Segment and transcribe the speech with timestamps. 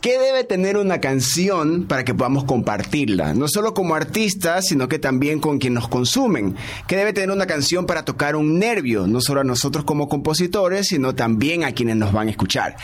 [0.00, 3.34] ¿Qué debe tener una canción para que podamos compartirla?
[3.34, 6.54] No solo como artistas, sino que también con quien nos consumen.
[6.86, 9.08] ¿Qué debe tener una canción para tocar un nervio?
[9.08, 12.76] No solo a nosotros como compositores, sino también a quienes nos van a escuchar.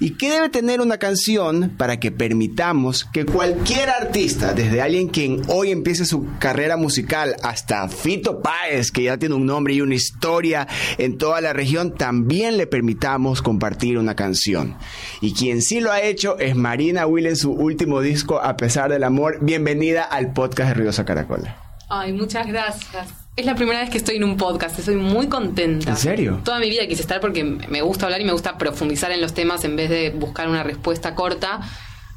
[0.00, 5.42] ¿Y qué debe tener una canción para que permitamos que cualquier artista, desde alguien quien
[5.46, 9.94] hoy empiece su carrera musical hasta Fito Páez, que ya tiene un nombre y una
[9.94, 10.66] historia
[10.98, 14.76] en toda la región, también le permitamos compartir una canción?
[15.20, 18.90] Y quien sí lo ha hecho es Marina Will en su último disco, A pesar
[18.90, 19.38] del amor.
[19.42, 21.56] Bienvenida al podcast de Ruidosa Caracola.
[21.88, 23.08] Ay, muchas gracias.
[23.36, 25.90] Es la primera vez que estoy en un podcast, estoy muy contenta.
[25.90, 26.40] ¿En serio?
[26.42, 29.34] Toda mi vida quise estar porque me gusta hablar y me gusta profundizar en los
[29.34, 31.60] temas en vez de buscar una respuesta corta.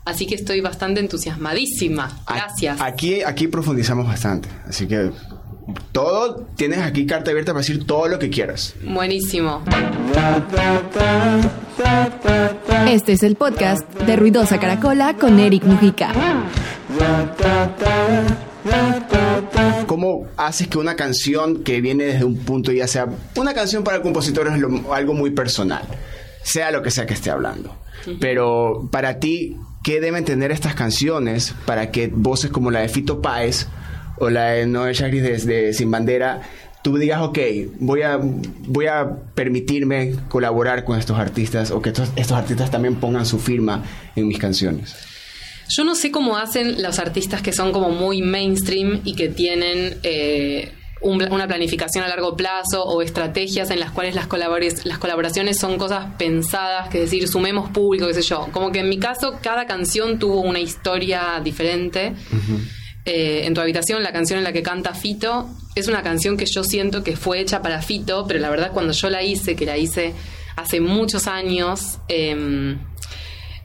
[0.05, 2.09] Así que estoy bastante entusiasmadísima.
[2.27, 2.79] Gracias.
[2.81, 4.47] Aquí, aquí profundizamos bastante.
[4.65, 5.11] Así que
[5.91, 8.75] todo, tienes aquí carta abierta para decir todo lo que quieras.
[8.83, 9.61] Buenísimo.
[12.87, 16.11] Este es el podcast de Ruidosa Caracola con Eric Mujica.
[19.85, 23.97] ¿Cómo haces que una canción que viene desde un punto, ya sea una canción para
[23.97, 24.53] el compositor es
[24.91, 25.83] algo muy personal,
[26.43, 27.75] sea lo que sea que esté hablando?
[28.19, 33.21] Pero para ti, ¿qué deben tener estas canciones para que voces como la de Fito
[33.21, 33.67] Páez
[34.19, 36.41] o la de Noel Chagris de, Sin Bandera
[36.81, 37.37] tú digas, ok,
[37.79, 42.95] voy a, voy a permitirme colaborar con estos artistas o que estos, estos artistas también
[42.95, 43.83] pongan su firma
[44.15, 44.95] en mis canciones?
[45.69, 49.97] Yo no sé cómo hacen los artistas que son como muy mainstream y que tienen
[50.03, 54.27] eh, una planificación a largo plazo o estrategias en las cuales las,
[54.85, 58.47] las colaboraciones son cosas pensadas, que decir, sumemos público, qué sé yo.
[58.51, 62.15] Como que en mi caso cada canción tuvo una historia diferente.
[63.05, 66.45] Eh, en tu habitación, la canción en la que canta Fito, es una canción que
[66.45, 69.65] yo siento que fue hecha para Fito, pero la verdad cuando yo la hice, que
[69.65, 70.13] la hice
[70.57, 72.77] hace muchos años, em,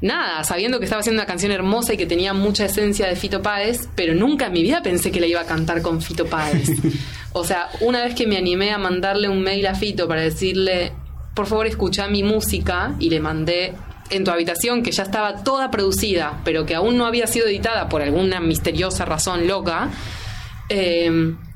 [0.01, 3.43] nada, sabiendo que estaba haciendo una canción hermosa y que tenía mucha esencia de Fito
[3.43, 6.71] Páez, pero nunca en mi vida pensé que la iba a cantar con Fito Páez.
[7.33, 10.93] o sea, una vez que me animé a mandarle un mail a Fito para decirle,
[11.35, 13.75] por favor escucha mi música, y le mandé
[14.11, 17.89] en tu habitación que ya estaba toda producida, pero que aún no había sido editada
[17.89, 19.91] por alguna misteriosa razón loca,
[20.69, 21.11] eh,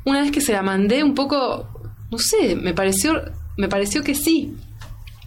[0.04, 1.68] una vez que se la mandé un poco,
[2.10, 3.22] no sé, me pareció,
[3.56, 4.54] me pareció que sí,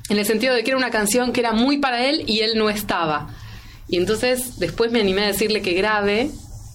[0.10, 2.58] en el sentido de que era una canción que era muy para él y él
[2.58, 3.30] no estaba.
[3.88, 6.32] Y entonces después me animé a decirle que grave.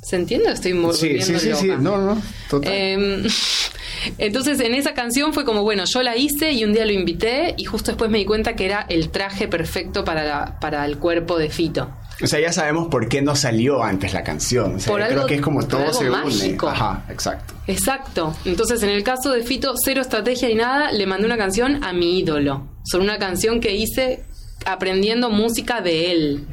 [0.07, 0.53] ¿Se entiende?
[0.53, 2.73] Estoy muy Sí, sí, sí, sí, no, no, total.
[2.73, 3.25] Em,
[4.19, 7.55] entonces en esa canción fue como, bueno, yo la hice y un día lo invité
[7.57, 11.37] y justo después me di cuenta que era el traje perfecto para, para el cuerpo
[11.37, 11.91] de Fito.
[12.23, 14.77] O sea, ya sabemos por qué no salió antes la canción.
[14.77, 16.67] O sea, creo que es como todo se mágico.
[16.67, 16.77] une.
[16.77, 17.55] Ajá, exacto.
[17.67, 18.37] Exacto.
[18.45, 21.93] Entonces, en el caso de Fito, cero estrategia ni nada, le mandé una canción a
[21.93, 22.69] mi ídolo.
[22.85, 24.23] Son una canción que hice
[24.65, 26.47] aprendiendo música de él.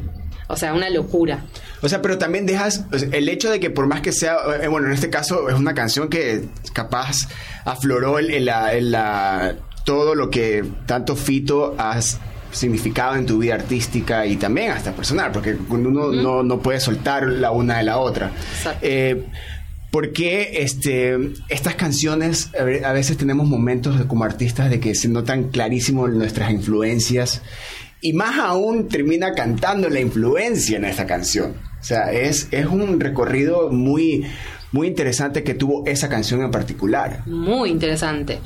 [0.48, 1.46] O sea, una locura.
[1.82, 4.88] O sea, pero también dejas el hecho de que por más que sea, eh, bueno,
[4.88, 7.28] en este caso es una canción que capaz
[7.66, 9.56] afloró en la, en la,
[9.86, 12.20] todo lo que tanto Fito has
[12.52, 17.24] significado en tu vida artística y también hasta personal, porque uno no, no, puede soltar
[17.24, 18.32] la una de la otra.
[18.82, 19.26] Eh,
[19.92, 26.08] porque este, estas canciones, a veces tenemos momentos como artistas de que se notan clarísimo
[26.08, 27.42] nuestras influencias
[28.04, 31.56] y más aún termina cantando la influencia en esta canción.
[31.80, 34.26] O sea, es, es un recorrido muy,
[34.74, 37.24] muy interesante que tuvo esa canción en particular.
[37.26, 38.40] Muy interesante.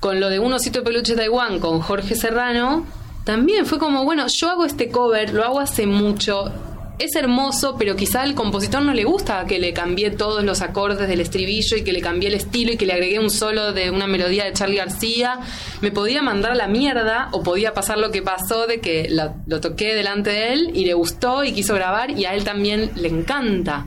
[0.00, 2.86] Con lo de Un osito de peluche Taiwán con Jorge Serrano,
[3.24, 6.50] también fue como, bueno, yo hago este cover, lo hago hace mucho,
[6.98, 11.08] es hermoso, pero quizá al compositor no le gusta que le cambié todos los acordes
[11.08, 13.90] del estribillo y que le cambié el estilo y que le agregué un solo de
[13.90, 15.40] una melodía de Charlie García.
[15.80, 19.60] Me podía mandar a la mierda o podía pasar lo que pasó de que lo
[19.60, 23.08] toqué delante de él y le gustó y quiso grabar y a él también le
[23.08, 23.86] encanta.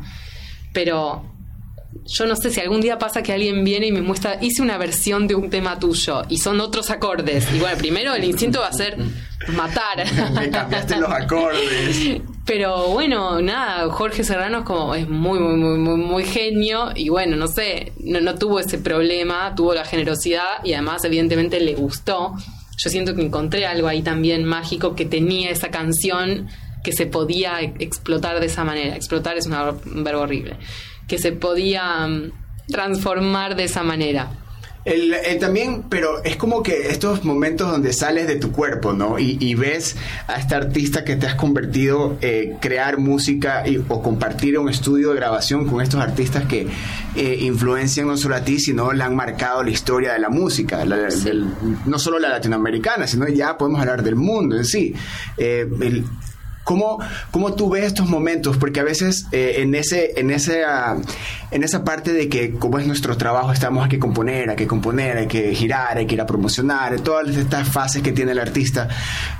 [0.73, 1.23] Pero
[2.05, 4.77] yo no sé si algún día pasa que alguien viene y me muestra, hice una
[4.77, 7.47] versión de un tema tuyo y son otros acordes.
[7.53, 8.97] Y bueno, primero el instinto va a ser
[9.55, 10.05] matar.
[10.33, 12.21] Me cambiaste los acordes.
[12.47, 17.09] Pero bueno, nada, Jorge Serrano es como, es muy, muy, muy, muy, muy genio y
[17.09, 21.75] bueno, no sé, no, no tuvo ese problema, tuvo la generosidad y además evidentemente le
[21.75, 22.35] gustó.
[22.77, 26.47] Yo siento que encontré algo ahí también mágico que tenía esa canción
[26.85, 28.95] que se podía explotar de esa manera.
[28.95, 30.55] Explotar es un verbo horrible
[31.07, 32.31] que se podía mm,
[32.67, 34.29] transformar de esa manera.
[34.87, 39.19] El, también, pero es como que estos momentos donde sales de tu cuerpo, ¿no?
[39.19, 39.97] Y, ves
[40.27, 45.15] a este artista que te has convertido, eh, crear música o compartir un estudio de
[45.17, 46.67] grabación con estos artistas que
[47.15, 50.85] eh, influencian no solo a ti, sino le han marcado la historia de la música,
[50.85, 54.93] no solo la latinoamericana, sino ya podemos hablar del mundo en sí.
[55.37, 55.67] Eh,
[56.67, 56.99] ¿Cómo,
[57.31, 58.57] cómo tú ves estos momentos?
[58.57, 60.97] Porque a veces eh, en, ese, en, ese, ah,
[61.49, 64.67] en esa parte de que como es nuestro trabajo, estamos aquí que componer, hay que
[64.67, 68.39] componer, hay que girar, hay que ir a promocionar, todas estas fases que tiene el
[68.39, 68.89] artista,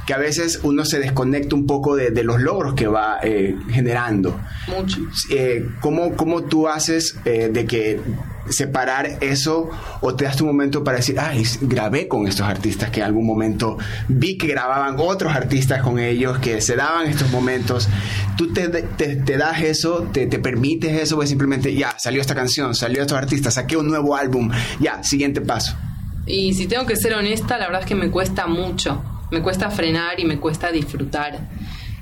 [0.05, 4.39] que a veces uno se desconecta un poco de, los logros que va eh, generando.
[4.69, 5.01] Mucho.
[5.29, 7.99] Eh, ¿cómo, ¿Cómo tú haces de que
[8.49, 9.69] separar eso
[10.01, 13.25] o te das tu momento para decir, ay, grabé con estos artistas que en algún
[13.25, 13.77] momento
[14.07, 17.87] vi que grababan otros artistas con ellos, que se daban estos momentos.
[18.37, 22.75] Tú te, te, das eso, te, te, permites eso, o simplemente, ya, salió esta canción,
[22.75, 25.75] salió estos artistas, saqué un nuevo álbum, ya, siguiente paso.
[26.25, 29.01] Y si tengo que ser honesta, la verdad es que me cuesta mucho.
[29.31, 31.49] Me cuesta frenar y me cuesta disfrutar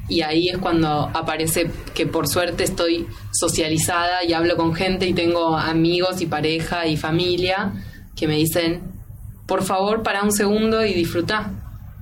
[0.07, 5.13] y ahí es cuando aparece que por suerte estoy socializada y hablo con gente y
[5.13, 7.73] tengo amigos y pareja y familia
[8.15, 8.83] que me dicen,
[9.47, 11.51] por favor, para un segundo y disfruta.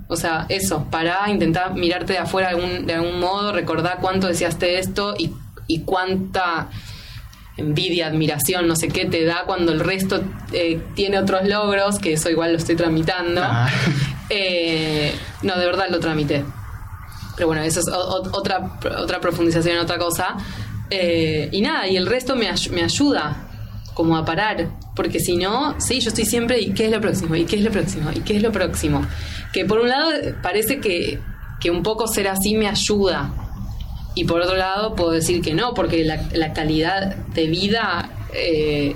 [0.08, 4.28] O sea, eso, para intentar mirarte de afuera de algún, de algún modo, recordar cuánto
[4.28, 5.32] deseaste esto y,
[5.68, 6.70] y cuánta
[7.56, 10.22] envidia, admiración, no sé qué te da cuando el resto
[10.52, 13.42] eh, tiene otros logros, que eso igual lo estoy tramitando.
[13.44, 13.70] Ah.
[14.30, 15.14] Eh,
[15.44, 16.44] no, de verdad lo tramité.
[17.36, 20.36] Pero bueno, eso es otra, otra profundización otra cosa.
[20.90, 23.50] Eh, y nada, y el resto me, me ayuda
[23.94, 27.36] como a parar, porque si no, sí, yo estoy siempre, ¿y qué es lo próximo?
[27.36, 28.12] ¿Y qué es lo próximo?
[28.14, 29.06] ¿Y qué es lo próximo?
[29.52, 30.10] Que por un lado
[30.42, 31.20] parece que,
[31.60, 33.32] que un poco ser así me ayuda,
[34.16, 38.96] y por otro lado puedo decir que no, porque la, la calidad de vida, eh,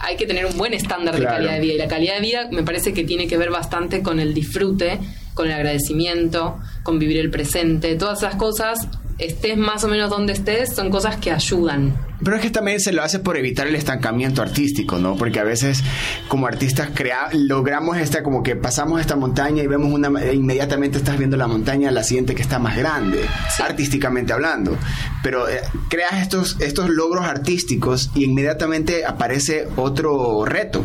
[0.00, 2.48] hay que tener un buen estándar de calidad de vida, y la calidad de vida
[2.50, 5.00] me parece que tiene que ver bastante con el disfrute
[5.34, 8.86] con el agradecimiento, con vivir el presente, todas esas cosas,
[9.18, 11.96] estés más o menos donde estés, son cosas que ayudan.
[12.22, 15.16] Pero es que también se lo hace por evitar el estancamiento artístico, ¿no?
[15.16, 15.82] Porque a veces
[16.28, 20.98] como artistas crea, logramos esta, como que pasamos esta montaña y vemos una, e inmediatamente
[20.98, 23.24] estás viendo la montaña, la siguiente que está más grande,
[23.62, 24.76] artísticamente hablando.
[25.22, 30.84] Pero eh, creas estos, estos logros artísticos y inmediatamente aparece otro reto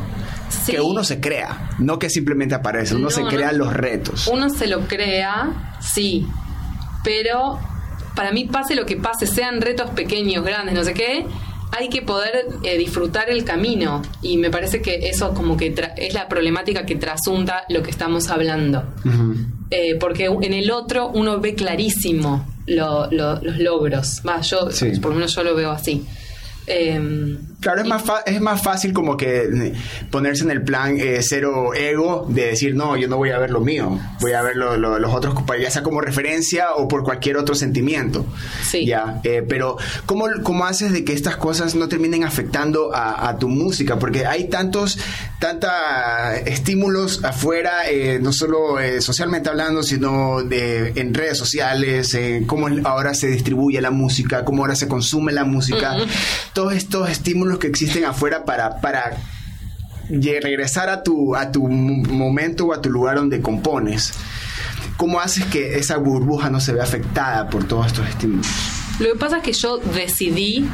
[0.65, 4.27] que uno se crea, no que simplemente aparece, uno se crea los retos.
[4.27, 6.25] Uno se lo crea, sí,
[7.03, 7.59] pero
[8.15, 11.25] para mí pase lo que pase, sean retos pequeños, grandes, no sé qué,
[11.71, 16.13] hay que poder eh, disfrutar el camino y me parece que eso como que es
[16.13, 18.83] la problemática que trasunta lo que estamos hablando.
[19.69, 24.21] Eh, porque en el otro uno ve clarísimo los logros.
[24.27, 24.67] Va, yo,
[25.01, 26.05] por lo menos yo lo veo así.
[26.65, 29.73] Em, claro, es más, es más fácil como que eh,
[30.09, 33.51] ponerse en el plan eh, cero ego de decir, no, yo no voy a ver
[33.51, 37.55] lo mío, voy a ver los otros, ya sea como referencia o por cualquier otro
[37.55, 38.25] sentimiento.
[38.63, 38.85] Sí.
[38.85, 43.47] Ya, eh, pero ¿cómo, ¿cómo haces de que estas cosas no terminen afectando a, tu
[43.47, 43.99] música?
[43.99, 44.97] Porque hay tantos,
[45.39, 47.83] tanta estímulos afuera,
[48.19, 52.17] no solo socialmente hablando, sino de, en redes sociales,
[52.47, 55.95] cómo ahora se distribuye la música, cómo ahora se consume la música
[56.53, 59.17] todos estos estímulos que existen afuera para, para
[60.09, 64.13] regresar a tu, a tu momento o a tu lugar donde compones.
[64.97, 68.47] ¿Cómo haces que esa burbuja no se vea afectada por todos estos estímulos?
[68.99, 70.69] Lo que pasa es que yo decidí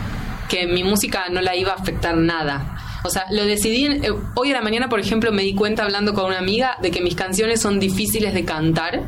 [0.50, 3.02] que mi música no la iba a afectar nada.
[3.04, 3.86] O sea, lo decidí.
[3.86, 6.90] Eh, hoy a la mañana, por ejemplo, me di cuenta hablando con una amiga de
[6.90, 9.04] que mis canciones son difíciles de cantar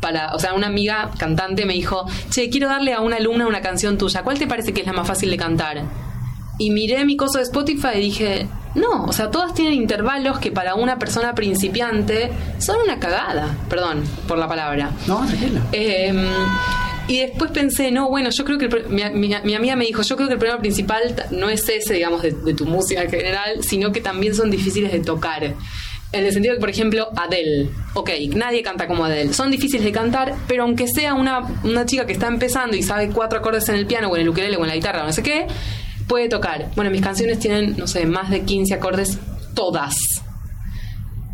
[0.00, 3.60] para, o sea, una amiga cantante me dijo, che, quiero darle a una alumna una
[3.60, 5.84] canción tuya, ¿cuál te parece que es la más fácil de cantar?
[6.58, 10.52] Y miré mi coso de Spotify y dije, no, o sea, todas tienen intervalos que
[10.52, 14.90] para una persona principiante son una cagada, perdón por la palabra.
[15.06, 15.60] No, tranquilo.
[15.72, 16.26] Em,
[17.08, 19.02] y después pensé, no, bueno, yo creo que mi,
[19.54, 22.54] amiga me dijo, yo creo que el problema principal no es ese, digamos, de, de
[22.54, 25.54] tu música en general, sino que también son difíciles de tocar.
[26.12, 27.68] En el sentido que, por ejemplo, Adele.
[27.94, 29.32] Ok, nadie canta como Adele.
[29.32, 33.10] Son difíciles de cantar, pero aunque sea una, una chica que está empezando y sabe
[33.10, 35.12] cuatro acordes en el piano o en el ukelele o en la guitarra o no
[35.12, 35.46] sé qué,
[36.06, 36.70] puede tocar.
[36.76, 39.18] Bueno, mis canciones tienen, no sé, más de 15 acordes
[39.54, 39.94] todas.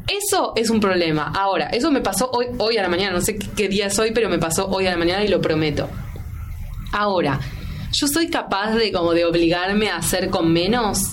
[0.08, 1.32] Eso es un problema.
[1.34, 3.12] Ahora, eso me pasó hoy, hoy a la mañana.
[3.12, 5.40] No sé qué día es hoy, pero me pasó hoy a la mañana y lo
[5.40, 5.88] prometo.
[6.92, 7.40] Ahora,
[7.92, 11.12] ¿yo soy capaz de como de obligarme a hacer con menos?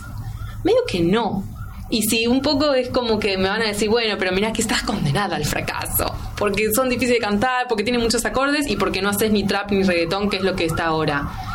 [0.63, 1.43] Medio que no.
[1.89, 4.61] Y si un poco es como que me van a decir, bueno, pero mira que
[4.61, 6.05] estás condenada al fracaso.
[6.37, 9.71] Porque son difíciles de cantar, porque tienen muchos acordes y porque no haces ni trap
[9.71, 11.48] ni reggaetón, que es lo que está ahora.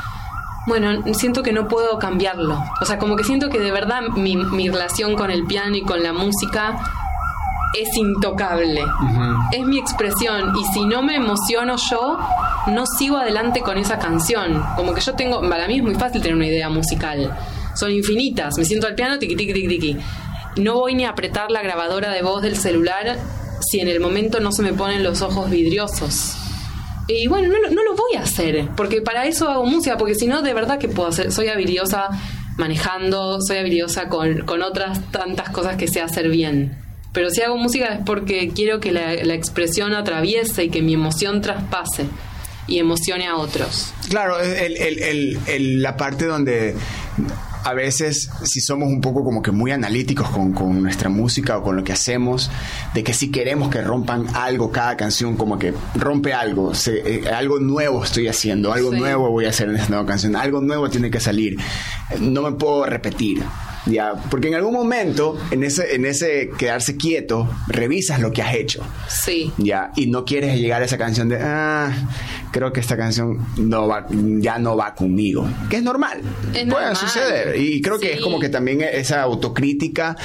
[0.66, 2.59] Bueno, siento que no puedo cambiarlo.
[2.80, 5.83] O sea, como que siento que de verdad mi, mi relación con el piano y
[5.83, 6.78] con la música
[7.78, 8.83] es intocable.
[9.52, 10.56] Es mi expresión.
[10.56, 12.18] Y si no me emociono yo,
[12.68, 14.64] no sigo adelante con esa canción.
[14.76, 17.37] Como que yo tengo, para mí es muy fácil tener una idea musical.
[17.75, 18.56] Son infinitas.
[18.56, 19.99] Me siento al piano, tiqui, tiqui, tiqui, tiqui
[20.56, 23.18] no voy ni a apretar la grabadora de voz del celular
[23.61, 26.37] si en el momento no se me ponen los ojos vidriosos.
[27.06, 30.26] Y bueno, no, no lo voy a hacer, porque para eso hago música, porque si
[30.26, 31.30] no, de verdad que puedo hacer.
[31.32, 32.08] Soy habilidosa
[32.56, 36.78] manejando, soy habilidosa con, con otras tantas cosas que sé hacer bien.
[37.12, 40.94] Pero si hago música es porque quiero que la, la expresión atraviese y que mi
[40.94, 42.06] emoción traspase
[42.66, 43.92] y emocione a otros.
[44.08, 46.75] Claro, el- el- el- la parte donde
[47.64, 51.62] a veces si somos un poco como que muy analíticos con, con nuestra música o
[51.62, 52.50] con lo que hacemos,
[52.94, 57.28] de que si queremos que rompan algo cada canción, como que rompe algo, se- eh,
[57.28, 58.99] algo nuevo estoy haciendo, algo Sí.
[58.99, 61.56] nuevo voy a hacer en esta nueva canción, algo nuevo tiene que salir,
[62.21, 63.42] no me puedo repetir.
[63.87, 68.54] Ya, porque en algún momento, en ese, en ese quedarse quieto, revisas lo que has
[68.54, 69.52] hecho Sí.
[69.59, 71.90] ya y no quieres llegar a esa canción de ah
[72.54, 75.44] creo que esta canción no va ya no va conmigo.
[75.68, 76.20] Que es normal.
[76.20, 76.96] Es puede normal.
[76.96, 77.56] suceder.
[77.61, 80.16] Y creo que es como que también esa autocrítica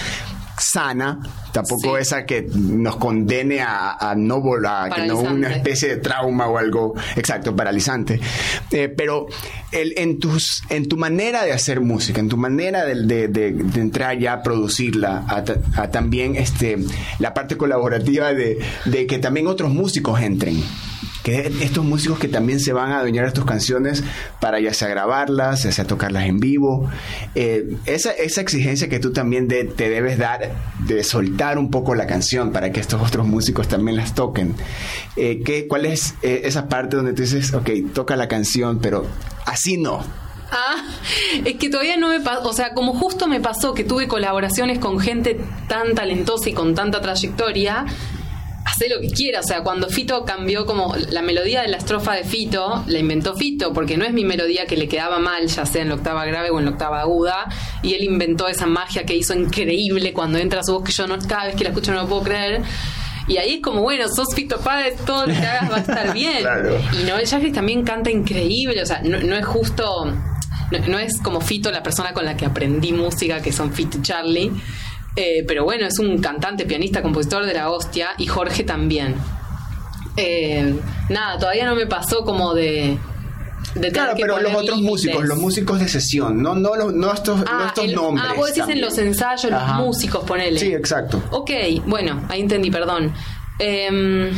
[0.59, 1.19] sana
[1.53, 2.01] tampoco Sí.
[2.01, 6.57] esa que nos condene a, a no volar que no una especie de trauma o
[6.57, 8.19] algo exacto paralizante.
[8.69, 9.25] Eh, pero
[9.71, 13.53] el, en tus en tu manera de hacer música en tu manera de, de- de-
[13.53, 15.43] de entrar ya a producirla a,
[15.81, 16.77] a también este
[17.19, 20.61] la parte colaborativa de, de que también otros músicos entren
[21.23, 24.03] que estos músicos que también se van a adueñar tus canciones
[24.39, 26.89] para ya sea grabarlas, ya sea tocarlas en vivo,
[27.35, 31.93] eh, esa, esa exigencia que tú también de- te debes dar de soltar un poco
[31.95, 34.55] la canción para que estos otros músicos también las toquen.
[35.17, 39.05] Eh, ¿qué- ¿Cuál es eh, esa parte donde tú dices, ok, toca la canción, pero
[39.45, 40.03] así no?
[40.51, 40.83] Ah,
[41.45, 44.79] es que todavía no me pasó, o sea, como justo me pasó que tuve colaboraciones
[44.79, 47.85] con gente tan talentosa y con tanta trayectoria,
[48.79, 52.13] hace lo que quiera, o sea, cuando Fito cambió como la melodía de la estrofa
[52.13, 55.65] de Fito, la inventó Fito, porque no es mi melodía que le quedaba mal, ya
[55.65, 57.49] sea en la octava grave o en la octava aguda,
[57.83, 61.17] y él inventó esa magia que hizo increíble cuando entra su voz que yo no,
[61.19, 62.61] cada vez que la escucho no lo puedo creer.
[63.27, 66.13] Y ahí es como, bueno, sos Fito Páez, todo lo que hagas va a estar
[66.13, 66.39] bien.
[66.39, 66.79] Claro.
[66.99, 71.19] Y Noel Jeffries también canta increíble, o sea, no, no es justo, no, no es
[71.21, 74.51] como Fito la persona con la que aprendí música, que son Fito y Charlie,
[75.21, 79.15] eh, pero bueno, es un cantante, pianista, compositor de la hostia, y Jorge también.
[80.17, 80.75] Eh,
[81.09, 82.97] nada, todavía no me pasó como de...
[83.93, 87.65] Claro, pero los otros músicos, los músicos de sesión, no, no, no estos, no Ah,
[87.67, 88.25] estos el- nombres.
[88.29, 90.59] ah, vos decís en los ensayos, los músicos, ponele.
[90.59, 91.21] Sí, exacto.
[91.31, 91.51] Ok,
[91.85, 93.13] bueno, ahí entendí, perdón.
[93.59, 94.31] Em,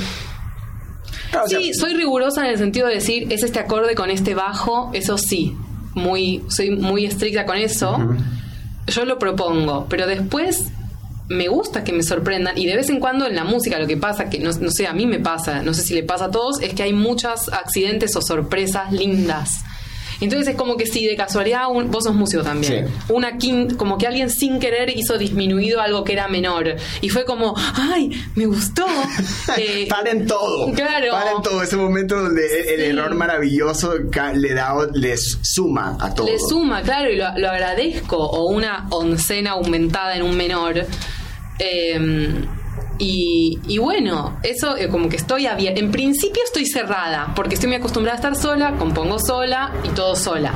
[1.29, 4.09] Claro, o sea, sí, soy rigurosa en el sentido de decir, es este acorde con
[4.09, 5.55] este bajo, eso sí,
[5.93, 7.97] muy, soy muy estricta con eso.
[8.91, 10.69] Yo lo propongo, pero después
[11.29, 13.95] me gusta que me sorprendan y de vez en cuando en la música lo que
[13.95, 16.31] pasa, que no, no sé, a mí me pasa, no sé si le pasa a
[16.31, 19.63] todos, es que hay muchos accidentes o sorpresas lindas.
[20.21, 22.93] Entonces es como que si de casualidad, un- vos sos músico también, Sí.
[23.09, 27.25] una quin- como que alguien sin querer hizo disminuido algo que era menor y fue
[27.25, 28.85] como, ay, me gustó.
[29.57, 30.71] Eh, Paren todo.
[30.73, 31.11] Claro.
[31.11, 31.61] Paren todo.
[31.63, 33.93] Ese momento donde el, error maravilloso
[34.35, 36.27] le da, le suma a todo.
[36.27, 38.17] Le suma, claro, y lo, lo agradezco.
[38.17, 40.85] O una oncena aumentada en un menor.
[41.59, 41.99] Eh,
[43.03, 45.79] y, bueno, eso eh, como que estoy abierta.
[45.79, 50.15] En principio estoy cerrada, porque estoy muy acostumbrada a estar sola, compongo sola y todo
[50.15, 50.53] sola.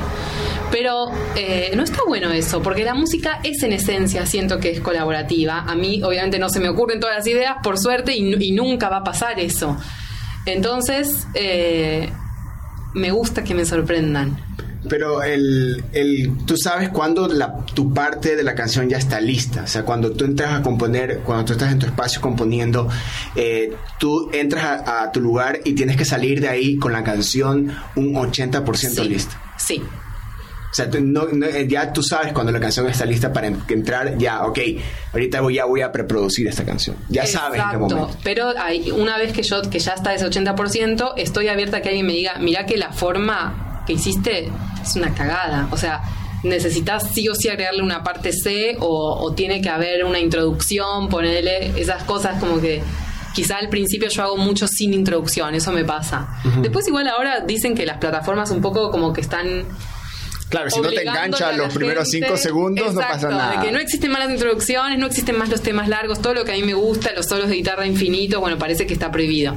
[0.70, 4.80] Pero eh, no está bueno eso, porque la música es en esencia, siento que es
[4.80, 5.64] colaborativa.
[5.66, 8.98] A mí obviamente no se me ocurren todas las ideas, por suerte, y nunca va
[8.98, 9.76] a pasar eso.
[10.46, 12.08] Entonces, eh,
[12.94, 14.40] me gusta que me sorprendan.
[14.88, 19.62] Pero el, el, tú sabes cuándo la, tu parte de la canción ya está lista.
[19.64, 22.88] O sea, cuando tú entras a componer, cuando tú estás en tu espacio componiendo,
[23.34, 27.02] eh, tú entras a, a tu lugar y tienes que salir de ahí con la
[27.04, 29.40] canción un 80% Sí, lista.
[29.58, 29.82] Sí.
[30.68, 33.46] O sea, tú no- no, eh, ya tú sabes cuando la canción está lista para
[33.46, 34.58] en- entrar, ya, ok,
[35.12, 36.96] ahorita voy, ya voy a preproducir esta canción.
[37.08, 38.10] Ya sabes en qué momento.
[38.22, 41.88] Pero hay, una vez que yo, que ya está ese 80%, estoy abierta a que
[41.88, 44.50] alguien me diga, mira que la forma que hiciste
[44.86, 45.68] es una cagada.
[45.70, 46.02] O sea,
[46.42, 51.08] necesitas sí o sí agregarle una parte C o, o tiene que haber una introducción,
[51.08, 52.82] ponerle esas cosas como que
[53.34, 56.26] quizá al principio yo hago mucho sin introducción, eso me pasa.
[56.62, 59.66] Después igual ahora dicen que las plataformas un poco como que están
[60.48, 63.60] Claro, si no te engancha los primeros cinco segundos, no pasa nada.
[63.60, 66.44] De que no existen más las introducciones, no existen más los temas largos, todo lo
[66.44, 69.56] que a mí me gusta, los solos de guitarra infinitos, bueno, parece que está prohibido.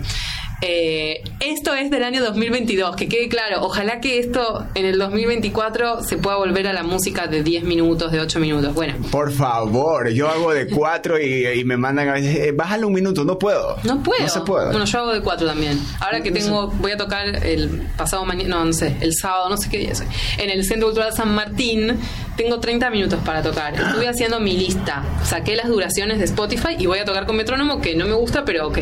[0.61, 3.61] Eh, esto es del año 2022, que quede claro.
[3.61, 8.11] Ojalá que esto en el 2024 se pueda volver a la música de 10 minutos,
[8.11, 8.73] de 8 minutos.
[8.73, 12.85] Bueno, Por favor, yo hago de cuatro y, y me mandan a veces, eh, bájale
[12.85, 13.77] un minuto, no puedo.
[13.83, 14.21] no puedo.
[14.21, 14.65] No se puede.
[14.67, 15.79] Bueno, yo hago de 4 también.
[15.99, 19.57] Ahora que tengo, voy a tocar el pasado mañana, no, no sé, el sábado, no
[19.57, 21.97] sé qué día es hoy, en el Centro Cultural San Martín,
[22.35, 23.73] tengo 30 minutos para tocar.
[23.75, 27.79] Estuve haciendo mi lista, saqué las duraciones de Spotify y voy a tocar con metrónomo,
[27.79, 28.79] que no me gusta, pero ok.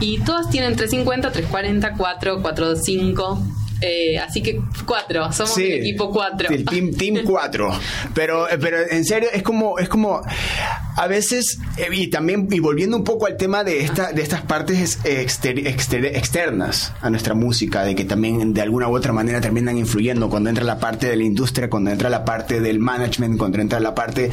[0.00, 3.42] Y todas tienen 350, 340, 4, 45.
[3.82, 6.48] Eh, así que cuatro, somos el equipo cuatro.
[6.48, 7.70] El team, team cuatro.
[8.14, 10.22] Pero, pero en serio, es como, es como
[10.96, 14.40] a veces, eh, y también, y volviendo un poco al tema de esta, de estas
[14.42, 20.30] partes externas a nuestra música, de que también de alguna u otra manera terminan influyendo
[20.30, 23.78] cuando entra la parte de la industria, cuando entra la parte del management, cuando entra
[23.78, 24.30] la parte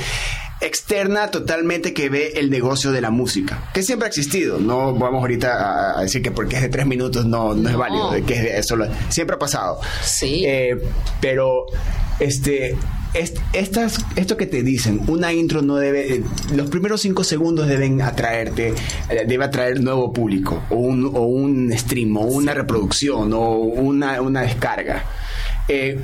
[0.63, 4.59] externa totalmente que ve el negocio de la música, que siempre ha existido.
[4.59, 8.11] No vamos ahorita a, decir que porque es de tres minutos no, no, es válido,
[8.25, 9.79] que es solo, siempre ha pasado.
[10.03, 10.43] Sí.
[10.45, 10.77] Eh,
[11.21, 11.65] pero
[12.19, 12.75] este
[13.53, 16.23] estas, esto que te dicen, una intro no debe, eh,
[16.55, 18.73] los primeros cinco segundos deben atraerte,
[19.09, 24.19] eh, debe atraer nuevo público, o un, o un stream, o una reproducción, o una,
[24.21, 25.03] una descarga.
[25.67, 25.99] Eh,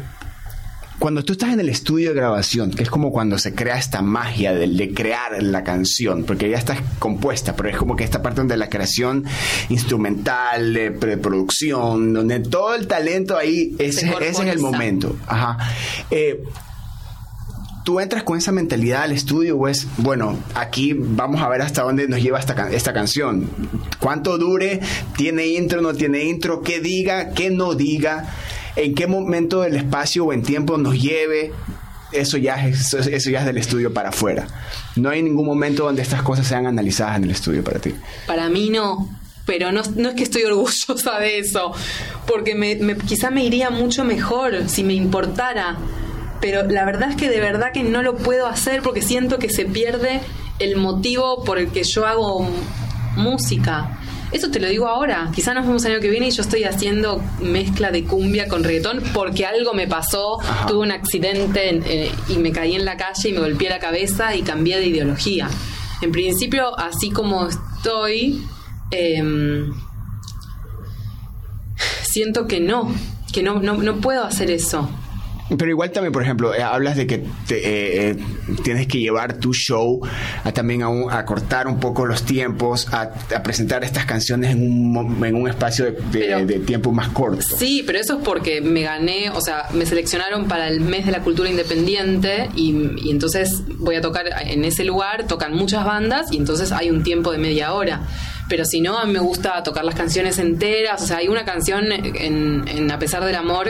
[0.99, 4.01] cuando tú estás en el estudio de grabación, que es como cuando se crea esta
[4.01, 8.41] magia de, crear la canción, porque ya está compuesta, pero es como que esta parte
[8.41, 9.23] donde la creación
[9.69, 15.15] instrumental, de preproducción, donde todo el talento ahí, ese, es el momento.
[15.25, 15.57] Ajá.
[16.11, 16.43] Eh,
[17.85, 22.07] tú entras con esa mentalidad al estudio, pues, bueno, aquí vamos a ver hasta dónde
[22.07, 23.49] nos lleva esta, esta canción.
[23.99, 24.81] ¿Cuánto dure?
[25.15, 25.81] ¿Tiene intro?
[25.81, 26.61] ¿No tiene intro?
[26.61, 27.29] ¿Qué diga?
[27.31, 28.29] ¿Qué no diga?
[28.75, 31.51] En qué momento del espacio o en tiempo nos lleve,
[32.11, 34.47] eso ya, es, eso ya es del estudio para afuera.
[34.95, 37.93] No hay ningún momento donde estas cosas sean analizadas en el estudio para ti.
[38.27, 39.09] Para mí no,
[39.45, 41.73] pero no, es que estoy orgullosa de eso,
[42.27, 42.55] porque
[43.07, 45.77] quizá me iría mucho mejor si me importara,
[46.41, 49.49] pero la verdad es que de verdad que no lo puedo hacer porque siento que
[49.49, 50.21] se pierde
[50.59, 52.47] el motivo por el que yo hago
[53.15, 53.97] música.
[54.31, 55.31] Eso te lo digo ahora.
[55.33, 58.63] Quizá nos vemos el año que viene y yo estoy haciendo mezcla de cumbia con
[58.63, 63.29] reggaetón porque algo me pasó, tuve un accidente eh, y me caí en la calle
[63.29, 65.49] y me golpeé la cabeza y cambié de ideología.
[66.01, 68.45] En principio, así como estoy,
[68.91, 69.73] em,
[72.03, 72.93] siento que no,
[73.33, 74.89] que no, no, no puedo hacer eso.
[75.57, 78.15] Pero igual también, por ejemplo, eh, hablas de que eh, eh,
[78.63, 79.99] tienes que llevar tu show
[80.43, 83.11] a también a, cortar un poco los tiempos, a,
[83.43, 87.41] presentar estas canciones en un, en un espacio de, tiempo más corto.
[87.41, 91.11] Sí, pero eso es porque me gané, o sea, me seleccionaron para el mes de
[91.11, 96.31] la cultura independiente y, y entonces voy a tocar en ese lugar, tocan muchas bandas
[96.31, 98.01] y entonces hay un tiempo de media hora
[98.49, 101.03] pero si no, a mí me gusta tocar las canciones enteras.
[101.03, 103.69] O sea, hay una canción en, en A pesar del amor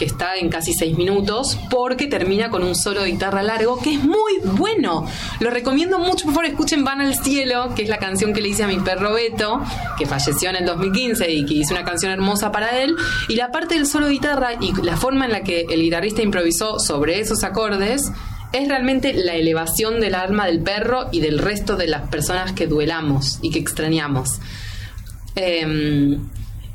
[0.00, 3.92] que está en casi seis minutos, porque termina con un solo de guitarra largo, que
[3.92, 5.06] es muy bueno.
[5.40, 8.48] Lo recomiendo mucho, por favor, escuchen Van al Cielo, que es la canción que le
[8.48, 9.60] hice a mi perro Beto,
[9.98, 12.96] que falleció en el 2015 y que hice una canción hermosa para él.
[13.28, 16.22] Y la parte del solo de guitarra y la forma en la que el guitarrista
[16.22, 18.10] improvisó sobre esos acordes
[18.54, 22.66] es realmente la elevación del alma del perro y del resto de las personas que
[22.66, 24.40] duelamos y que extrañamos.
[25.36, 26.18] Eh,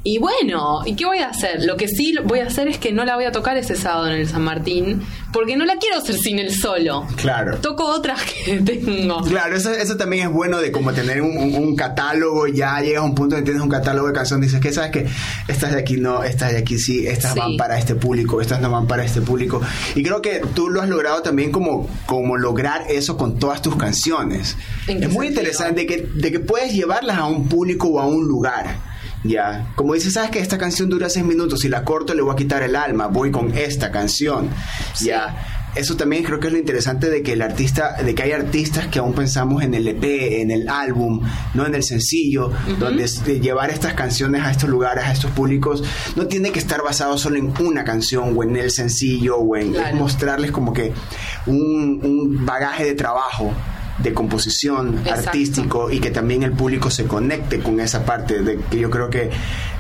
[0.08, 1.66] y bueno, ¿y qué voy a hacer?
[1.66, 4.06] Lo que sí voy a hacer es que no la voy a tocar ese sábado
[4.06, 5.02] en el San Martín,
[5.34, 7.08] porque no la quiero hacer sin el solo.
[7.16, 7.58] Claro.
[7.58, 9.24] Toco otras que tengo.
[9.24, 13.16] Claro, eso, eso también es bueno de como tener un, catálogo, ya llegas a un
[13.16, 15.08] punto donde tienes un catálogo de canciones, dices que sabes que
[15.48, 18.70] estas de aquí no, estas de aquí sí, estas van para este público, estas no
[18.70, 19.60] van para este público.
[19.96, 23.76] Y creo que tú lo has logrado también como, como lograr eso con todas tus
[23.76, 24.56] canciones.
[24.88, 28.94] Es muy interesante que, de que puedes llevarlas a un público o a un lugar.
[29.26, 32.34] Ya, como dices, sabes que esta canción dura seis minutos, si la corto le voy
[32.34, 34.50] a quitar el alma, voy con esta canción.
[35.02, 38.32] Ya, eso también creo que es lo interesante de que el artista, de que hay
[38.32, 40.04] artistas que aún pensamos en el EP,
[40.42, 41.22] en el álbum,
[41.54, 43.08] no en el sencillo, donde
[43.42, 45.84] llevar estas canciones a estos lugares, a estos públicos,
[46.16, 49.76] no tiene que estar basado solo en una canción o en el sencillo o en
[49.96, 50.94] mostrarles como que
[51.46, 53.52] un, un bagaje de trabajo
[53.98, 58.80] de composición artístico y que también el público se conecte con esa parte de que
[58.80, 59.30] yo creo que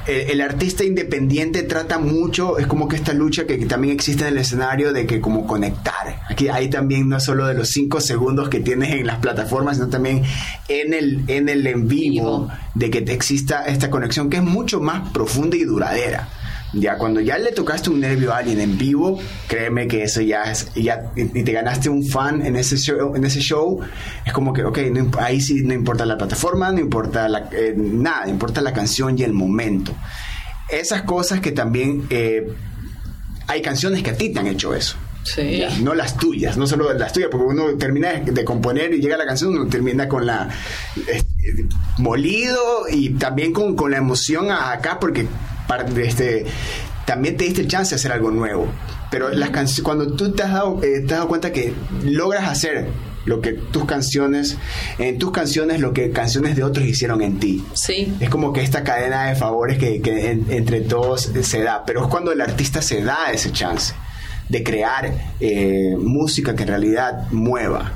[0.08, 4.34] eh, el, artista independiente trata mucho es como que esta lucha que, también existe en
[4.34, 6.23] el escenario de que como conectar.
[6.30, 9.89] Aquí hay también no solo de los cinco segundos que tienes en las plataformas sino
[9.89, 10.23] también
[10.67, 12.49] en el en el en vivo.
[12.75, 16.28] de que exista esta conexión que es mucho más profunda y duradera
[16.76, 20.44] ya cuando ya le tocaste un nervio a alguien en vivo, créeme que eso ya
[20.44, 23.80] es, ya, y te ganaste un fan en ese show, en ese show
[24.26, 24.80] es como que, ok,
[25.20, 29.24] ahí sí no importa la plataforma, no importa la, eh, nada, importa la canción y
[29.24, 29.96] el momento.
[30.70, 32.48] Esas cosas que también, eh,
[33.48, 34.98] hay canciones que a ti te han hecho eso.
[35.24, 35.64] Sí.
[35.82, 39.26] no las tuyas, no solo las tuyas, porque uno termina de componer y llega la
[39.26, 40.50] canción, uno termina con la
[40.96, 41.66] este,
[41.98, 45.26] molido y también con, con la emoción acá, porque
[45.97, 46.45] este,
[47.06, 48.67] también te diste el chance de hacer algo nuevo.
[49.12, 49.49] Pero las
[49.82, 51.73] cuando tú te has, dado, eh, te has dado cuenta que
[52.04, 52.88] logras hacer
[53.25, 54.58] lo que tus canciones,
[54.99, 57.63] en tus canciones lo que canciones de otros hicieron en ti.
[57.73, 58.13] Sí.
[58.19, 62.01] Es como que esta cadena de favores que, que en- entre todos se da, pero
[62.04, 63.93] es cuando el artista se da ese chance
[64.49, 67.93] de crear eh, música que en realidad mueva.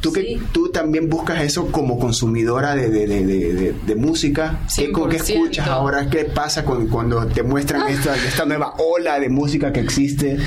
[0.00, 0.42] Tú, que, Sí.
[0.52, 4.60] tú también buscas eso como consumidora de, de, de, de- música.
[4.76, 5.20] ¿Qué, con qué 100%.
[5.34, 6.08] escuchas ahora?
[6.08, 10.38] ¿Qué pasa con, cuando te muestran esta, esta nueva ola de música que existe?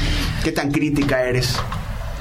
[0.44, 1.56] ¿Qué tan crítica eres?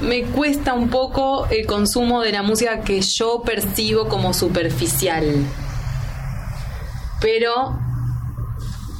[0.01, 5.23] Me cuesta un poco el consumo de la música que yo percibo como superficial.
[7.21, 7.77] Pero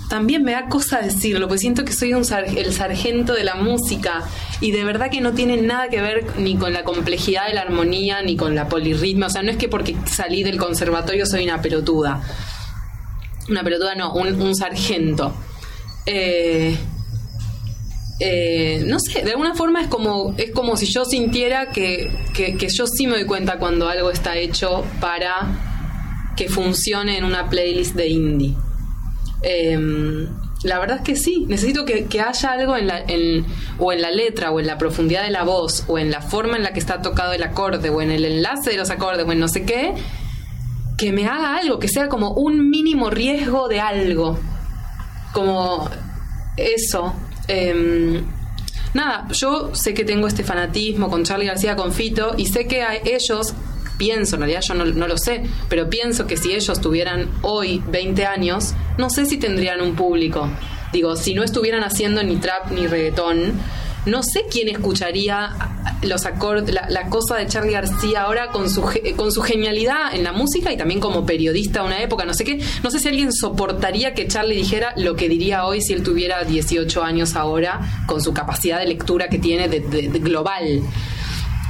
[0.09, 3.55] también me da cosa decirlo, porque siento que soy un sar- el sargento de la
[3.55, 4.21] música
[4.61, 7.61] y de verdad que no tiene nada que ver ni con la complejidad de la
[7.61, 9.25] armonía ni con la polirritmia.
[9.25, 12.21] O sea, no es que porque salí del conservatorio soy una pelotuda.
[13.49, 15.33] Una pelotuda no, un, sargento.
[16.05, 16.77] Eh,
[18.19, 22.69] eh, no sé, de alguna forma es como, es como si yo sintiera que, que,
[22.69, 27.95] yo sí me doy cuenta cuando algo está hecho para que funcione en una playlist
[27.95, 28.55] de indie.
[29.41, 30.27] Eh,
[30.63, 33.45] la verdad es que sí, necesito que, que haya algo en la, en,
[33.79, 36.57] o en la letra, o en la profundidad de la voz, o en la forma
[36.57, 39.31] en la que está tocado el acorde, o en el enlace de los acordes, o
[39.31, 39.93] en no sé qué,
[40.97, 44.37] que me haga algo, que sea como un mínimo riesgo de algo.
[45.33, 45.89] Como
[46.57, 47.15] eso.
[47.47, 48.23] Em,
[48.93, 52.83] nada, yo sé que tengo este fanatismo con Charlie García, con Fito, y sé que
[52.83, 53.55] a ellos,
[54.01, 57.83] pienso, en realidad yo no, no lo sé, pero pienso que si ellos tuvieran hoy
[57.87, 60.49] 20 años, no sé si tendrían un público.
[60.91, 63.53] Digo, si no estuvieran haciendo ni trap ni reggaetón,
[64.07, 65.51] no sé quién escucharía
[66.01, 68.81] los acordes, la, cosa de Charlie García ahora con su,
[69.15, 72.43] con su genialidad en la música y también como periodista de una época, no sé
[72.43, 76.01] qué, no sé si alguien soportaría que Charlie dijera lo que diría hoy si él
[76.01, 80.81] tuviera 18 años ahora, con su capacidad de lectura que tiene de global.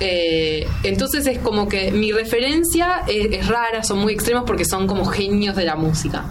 [0.04, 4.88] Eh, entonces es como que mi referencia es, es rara, son muy extremos porque son
[4.88, 6.26] como genios de la música.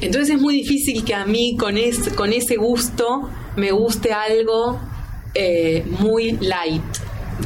[0.00, 4.80] Entonces es muy difícil que a mí con, es, con ese gusto me guste algo
[5.34, 6.82] eh, muy light.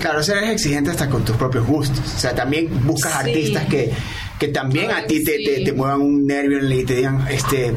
[0.01, 2.01] Claro, o sea, eres exigente hasta con tus propios gustos.
[2.17, 3.19] O sea, también buscas Sí.
[3.29, 3.91] artistas que,
[4.39, 5.45] que también a ti te, sí.
[5.45, 7.75] te- te muevan un nervio y te digan, este,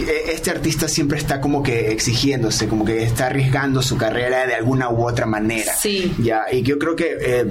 [0.00, 4.90] este artista siempre está como que exigiéndose, como que está arriesgando su carrera de alguna
[4.90, 5.74] u otra manera.
[5.76, 6.12] Sí.
[6.18, 7.46] Ya, y yo creo que eh,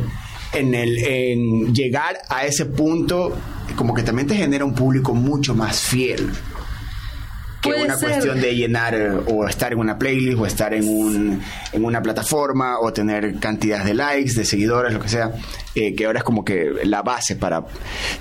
[0.54, 3.36] en, el, en llegar a ese punto,
[3.76, 6.32] como que también te genera un público mucho más fiel
[7.68, 8.10] que Puede una ser.
[8.10, 12.02] cuestión de llenar eh, o estar en una playlist o estar en, un, en una
[12.02, 15.32] plataforma o tener cantidad de likes, de seguidores, lo que sea,
[15.76, 17.66] eh, que ahora es como que la base para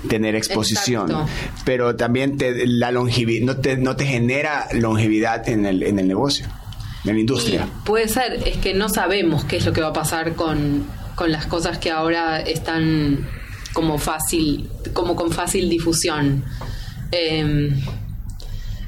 [0.07, 1.09] tener exposición.
[1.11, 1.29] Exacto.
[1.65, 6.07] Pero también te, la longevidad, no te, no te genera longevidad en el, en el
[6.07, 6.45] negocio,
[7.05, 7.67] en la industria.
[7.67, 10.85] Y puede ser, es que no sabemos qué es lo que va a pasar con,
[11.15, 13.27] con las cosas que ahora están
[13.73, 16.43] como fácil, como con fácil difusión.
[17.11, 17.79] Em,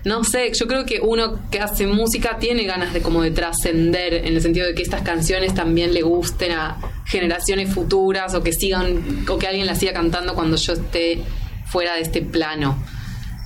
[0.10, 4.16] no sé, yo creo que uno que hace música tiene ganas de como de trascender
[4.16, 8.52] en el sentido de que estas canciones también le gusten a generaciones futuras o que
[8.52, 11.22] sigan o que alguien las siga cantando cuando yo esté
[11.68, 12.84] fuera de este plano.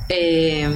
[0.07, 0.69] Eh,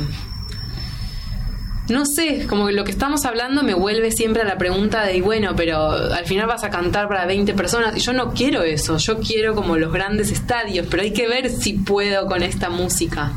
[1.88, 5.22] no sé, como que lo que estamos hablando me vuelve siempre a la pregunta de,
[5.22, 7.96] bueno, pero al final vas a cantar para 20 personas.
[7.96, 11.50] Y yo no quiero eso, yo quiero como los grandes estadios, pero hay que ver
[11.50, 13.32] si puedo con esta música.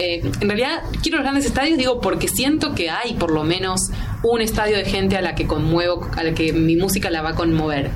[0.00, 3.90] Eh, en realidad quiero los grandes estadios, digo, porque siento que hay por lo menos
[4.22, 7.30] un estadio de gente a la que conmuevo, a la que mi música la va
[7.30, 7.90] a conmover.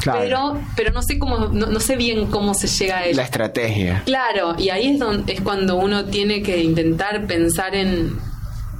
[0.00, 0.18] Claro.
[0.20, 3.16] Pero, pero no sé cómo, no, no sé bien cómo se llega a eso.
[3.16, 4.02] la estrategia.
[4.04, 8.18] Claro, y ahí es, donde, es cuando uno tiene que intentar pensar en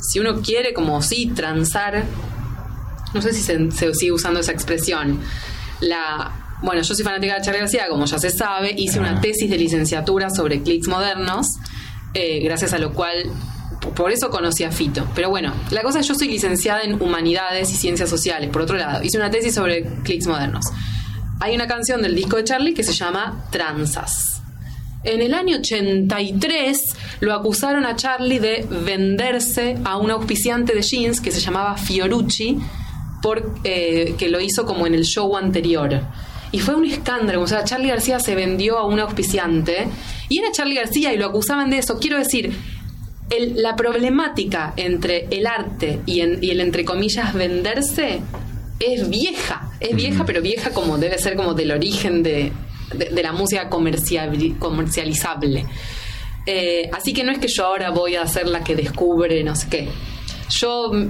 [0.01, 2.05] si uno quiere como sí transar,
[3.15, 5.21] no sé si se, se sigue usando esa expresión,
[5.81, 9.21] la bueno, yo soy fanática de Charlie García, como ya se sabe, hice una Ah.
[9.21, 11.47] tesis de licenciatura sobre clics modernos,
[12.15, 13.25] eh, gracias a lo cual,
[13.95, 15.07] por eso conocí a Fito.
[15.15, 18.77] Pero bueno, la cosa es yo soy licenciada en Humanidades y Ciencias Sociales, por otro
[18.77, 20.67] lado, hice una tesis sobre clics modernos.
[21.41, 24.41] Hay una canción del disco de Charlie que se llama Transas.
[25.03, 31.21] En el año 83 lo acusaron a Charlie de venderse a un auspiciante de jeans
[31.21, 32.59] que se llamaba Fiorucci,
[33.21, 36.01] por, eh, que lo hizo como en el show anterior.
[36.53, 39.89] Y fue un escándalo, o sea, Charlie García se vendió a un auspiciante
[40.29, 41.99] y era Charlie García y lo acusaban de eso.
[41.99, 42.53] Quiero decir,
[43.31, 48.21] el- la problemática entre el arte y, en- y el entre comillas venderse
[48.81, 52.53] es vieja, es vieja, pero vieja como debe ser como del origen de,
[52.95, 55.65] de- de la música comercializable.
[56.47, 59.57] Eh, así que no es que yo ahora voy a ser la que descubre no
[59.57, 59.89] sé qué.
[60.61, 61.09] Yo mm,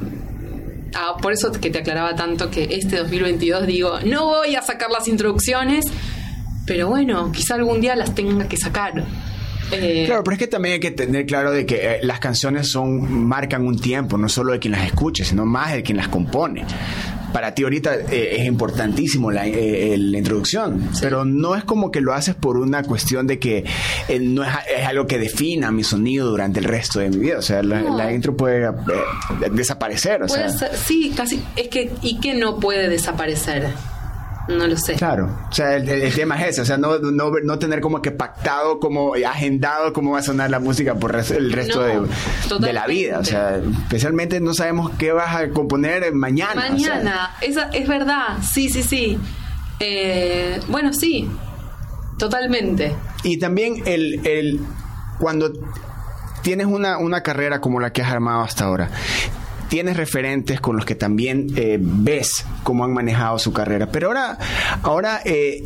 [0.94, 4.90] ah, por eso que te aclaraba tanto que este 2022 digo, no voy a sacar
[4.90, 5.84] las introducciones,
[6.66, 9.04] pero bueno, quizá algún día las tenga que sacar.
[9.72, 12.70] Eh, claro, pero es que también hay que tener claro de que eh, las canciones
[12.70, 16.08] son marcan un tiempo, no solo de quien las escuche, sino más de quien las
[16.08, 16.64] compone
[17.34, 22.36] para ti ahorita eh, es importantísimo la, introducción, pero no es como que lo haces
[22.36, 23.64] por una cuestión de que
[24.20, 24.50] no es,
[24.86, 27.38] algo que defina mi sonido durante el resto de mi vida.
[27.38, 28.70] O sea, la, intro puede
[29.50, 30.22] desaparecer.
[30.22, 30.48] O sea.
[30.48, 31.42] sí, casi.
[31.56, 33.66] Es que, ¿y qué no puede desaparecer?
[34.48, 34.94] No lo sé.
[34.94, 38.10] Claro, o sea, el, tema es ese, o sea, no, no, no, tener como que
[38.10, 42.00] pactado, como agendado cómo va a sonar la música por el resto de,
[42.60, 46.68] de, la vida, o sea, especialmente no sabemos qué vas a componer mañana.
[46.70, 49.18] Mañana, es verdad, sí, sí, sí.
[49.80, 51.28] Eh, bueno, sí,
[52.18, 52.94] totalmente.
[53.22, 54.60] Y también el, el
[55.18, 55.52] cuando
[56.42, 58.90] tienes una, una carrera como la que has armado hasta ahora,
[59.68, 63.90] tienes referentes con los que también eh, ves cómo han manejado su carrera.
[63.90, 64.38] Pero ahora,
[64.82, 65.62] ahora eh,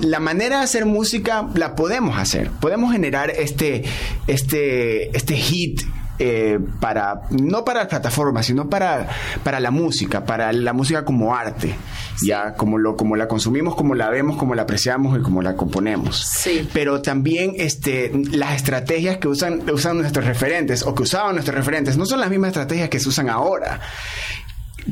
[0.00, 2.50] la manera de hacer música la podemos hacer.
[2.60, 3.84] Podemos generar este,
[4.26, 5.82] este, este hit
[6.18, 9.08] eh, para no para plataformas sino para
[9.42, 11.74] para la música para la música como arte
[12.22, 15.56] ya como lo como la consumimos como la vemos como la apreciamos y como la
[15.56, 16.24] componemos.
[16.24, 16.68] Sí.
[16.72, 21.96] pero también este las estrategias que usan usan nuestros referentes o que usaban nuestros referentes
[21.96, 23.80] no son las mismas estrategias que se usan ahora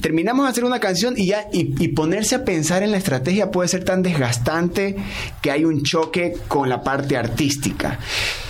[0.01, 3.69] terminamos de hacer una canción y ya y, ponerse a pensar en la estrategia puede
[3.69, 4.97] ser tan desgastante
[5.41, 7.99] que hay un choque con la parte artística.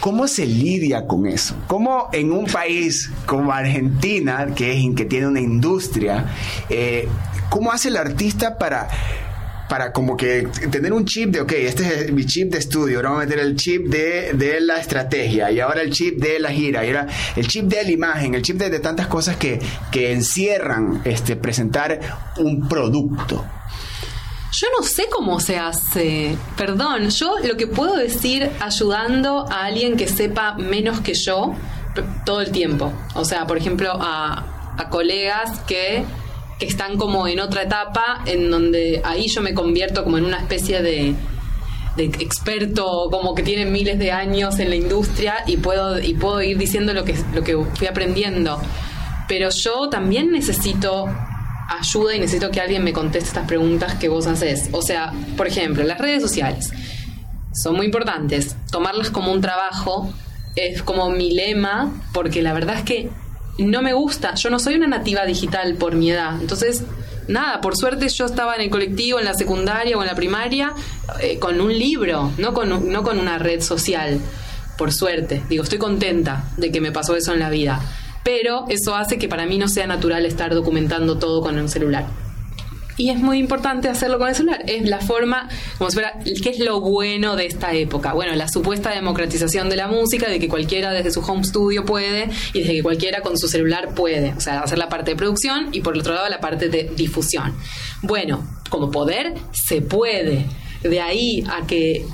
[0.01, 1.55] ¿Cómo se lidia con eso?
[1.67, 6.27] ¿Cómo en un país como Argentina, que, es, que tiene una industria,
[6.69, 7.09] eh,
[7.51, 8.89] cómo hace el artista para
[9.73, 13.09] para como que tener un chip de, ok, este es mi chip de estudio, ahora
[13.09, 16.51] vamos a meter el chip de, de, la estrategia y ahora el chip de la
[16.51, 19.59] gira y ahora el chip de la imagen, el chip de, tantas cosas que,
[19.91, 21.99] que encierran este, presentar
[22.37, 23.47] un producto.
[24.53, 26.37] Yo no sé cómo se hace.
[26.55, 31.55] Perdón, yo lo que puedo decir ayudando a alguien que sepa menos que yo
[32.27, 32.93] todo el tiempo.
[33.15, 34.45] O sea, por ejemplo, a
[34.91, 36.05] colegas que
[36.63, 40.39] que están como en otra etapa en donde ahí yo me convierto como en una
[40.39, 41.17] especie de,
[41.97, 46.57] experto como que tiene miles de años en la industria y puedo y puedo ir
[46.59, 48.61] diciendo lo que lo que fui aprendiendo.
[49.27, 51.07] Pero yo también necesito
[51.69, 54.69] ayuda y necesito que alguien me conteste estas preguntas que vos haces.
[54.71, 56.71] O sea por ejemplo las redes sociales
[57.53, 58.55] son muy importantes.
[58.71, 60.15] Tomarlas como un trabajo
[60.55, 63.11] es como mi lema porque la verdad es que
[63.59, 64.35] no me gusta.
[64.35, 66.41] Yo no soy una nativa digital por mi edad.
[66.41, 66.85] Entonces,
[67.29, 70.73] nada, por suerte yo estaba en el colectivo, en la secundaria o en la primaria,
[71.21, 74.21] eh, con un libro, no con, no con una red social.
[74.79, 75.43] Por suerte.
[75.49, 77.81] Digo, estoy contenta de que me pasó eso en la vida.
[78.25, 82.07] Pero eso hace que para mí no sea natural estar documentando todo con un celular.
[83.03, 84.63] Y es muy importante hacerlo con el celular.
[84.65, 88.13] Es la forma, como si fuera, ¿qué es lo bueno de esta época?
[88.13, 92.31] Bueno, la supuesta democratización de la música, de que cualquiera desde su home studio puede
[92.53, 94.35] y desde que cualquiera con su celular puede.
[94.35, 96.93] O sea, hacer la parte de producción y por el otro lado la parte de
[96.95, 97.57] difusión.
[98.03, 100.47] Bueno, como poder, se puede.
[100.85, 102.07] De ahí a que,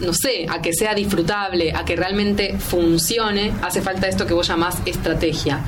[0.00, 4.48] no sé, a que sea disfrutable, a que realmente funcione, hace falta esto que vos
[4.48, 5.62] llamás estrategia.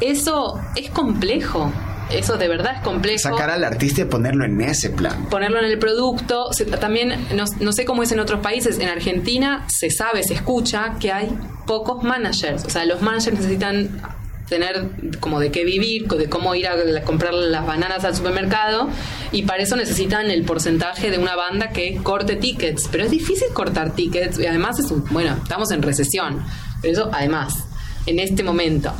[0.00, 1.72] Eso es complejo
[2.10, 3.18] eso de verdad es complejo.
[3.18, 5.26] Sacar al artista y ponerlo en ese plan.
[5.26, 6.50] Ponerlo en el producto.
[6.80, 11.12] también, no, sé cómo es en otros países, en Argentina se sabe, se escucha que
[11.12, 11.28] hay
[11.66, 12.64] pocos managers.
[12.64, 14.00] O sea, los managers necesitan
[14.48, 14.88] tener
[15.20, 18.88] como de qué vivir, de cómo ir a comprar las bananas al supermercado
[19.30, 23.48] y para eso necesitan el porcentaje de una banda que corte tickets, pero es difícil
[23.52, 26.42] cortar tickets y además es un, bueno, estamos en recesión,
[26.80, 27.64] pero eso además
[28.06, 28.92] en este momento.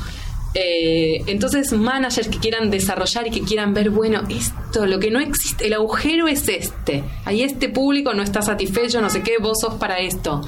[0.54, 5.20] Eh, entonces, managers que quieran desarrollar y que quieran ver, bueno, esto, lo que no
[5.20, 7.04] existe, el agujero es este.
[7.24, 10.40] Ahí este público no está satisfecho, no sé qué, vos sos para esto.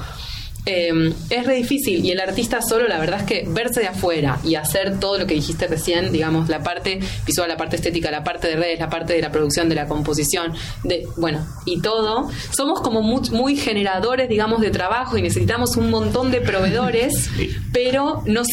[0.65, 2.05] Em, es re difícil.
[2.05, 5.25] Y el artista solo, la verdad es que verse de afuera y hacer todo lo
[5.25, 8.89] que dijiste recién, digamos, la parte visual, la parte estética, la parte de redes, la
[8.89, 14.29] parte de la producción, de la composición, de, bueno, y todo, somos como muy, generadores,
[14.29, 17.29] digamos, de trabajo y necesitamos un montón de proveedores,
[17.73, 18.43] pero, no,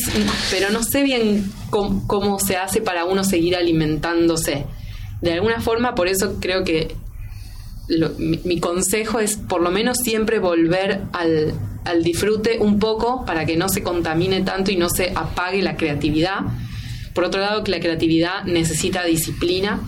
[0.50, 4.64] pero no sé bien cómo, cómo se hace para uno seguir alimentándose.
[5.20, 6.94] De alguna forma, por eso creo que
[8.18, 11.54] mi, consejo es por lo menos siempre volver al,
[11.88, 15.76] al, disfrute un poco para que no se contamine tanto y no se apague la
[15.76, 16.40] creatividad.
[17.14, 19.80] Por otro lado, que la creatividad necesita disciplina,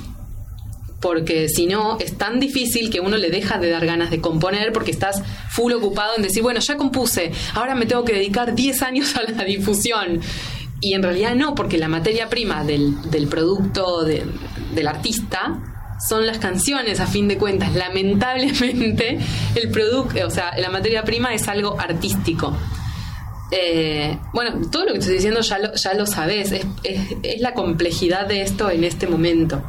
[1.00, 4.72] porque si no, es tan difícil que uno le deja de dar ganas de componer
[4.72, 8.82] porque estás full ocupado en decir, bueno, ya compuse, ahora me tengo que dedicar 10
[8.82, 10.20] años a la difusión.
[10.82, 15.69] Y en realidad no, porque la materia prima del, del producto del artista
[16.08, 17.74] son las canciones a fin de cuentas.
[17.74, 19.18] Lamentablemente,
[19.54, 22.56] el producto, o sea, la materia prima es algo artístico.
[23.52, 28.26] Eh, bueno, todo lo que estoy diciendo ya lo, ya lo sabes, es, la complejidad
[28.26, 29.62] de esto en este momento.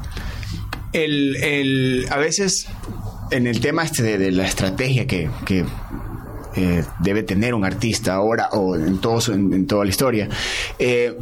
[0.94, 2.68] El, el, a veces
[3.32, 5.66] en el tema este de, la estrategia que, que
[6.56, 10.30] eh, debe tener un artista ahora o en, todo en, toda la historia.
[10.78, 11.18] Eh,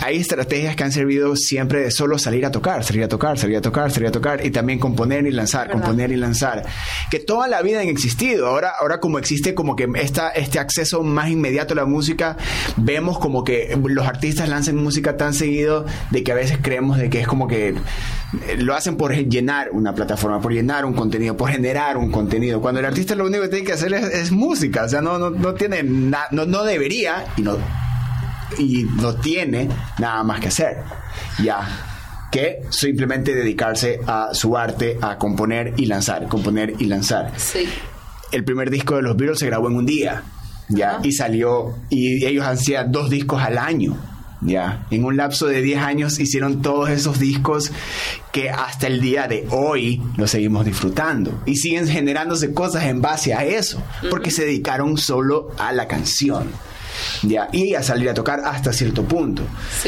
[0.00, 3.56] hay estrategias que han servido siempre de solo salir a tocar, salir a tocar, salir
[3.56, 6.64] a tocar, salir a tocar y también componer y lanzar, componer y lanzar,
[7.10, 8.46] que toda la vida han existido.
[8.46, 12.36] Ahora, ahora como existe como que esta, este acceso más inmediato a la música,
[12.76, 17.10] vemos como que los artistas lanzan música tan seguido de que a veces creemos de
[17.10, 21.36] que es como que eh, lo hacen por llenar una plataforma, por llenar un contenido,
[21.36, 22.60] por generar un contenido.
[22.60, 25.30] Cuando el artista lo único que tiene que hacer es, música, o sea, no, no,
[25.30, 27.56] no tiene nada, no, no debería y no,
[28.58, 30.78] y no tiene nada más que hacer.
[31.42, 31.92] Ya
[32.30, 37.32] que simplemente dedicarse a su arte, a componer y lanzar, componer y lanzar.
[37.36, 37.66] Sí.
[38.32, 40.22] El primer disco de los Beatles se grabó en un día,
[40.68, 43.96] ya, y salió, y ellos hacían dos discos al año.
[44.42, 47.72] Ya, en un lapso de 10 años hicieron todos esos discos
[48.32, 53.32] que hasta el día de hoy los seguimos disfrutando y siguen generándose cosas en base
[53.32, 56.50] a eso, porque se dedicaron solo a la canción.
[57.22, 59.42] Ya, y a salir a tocar hasta cierto punto.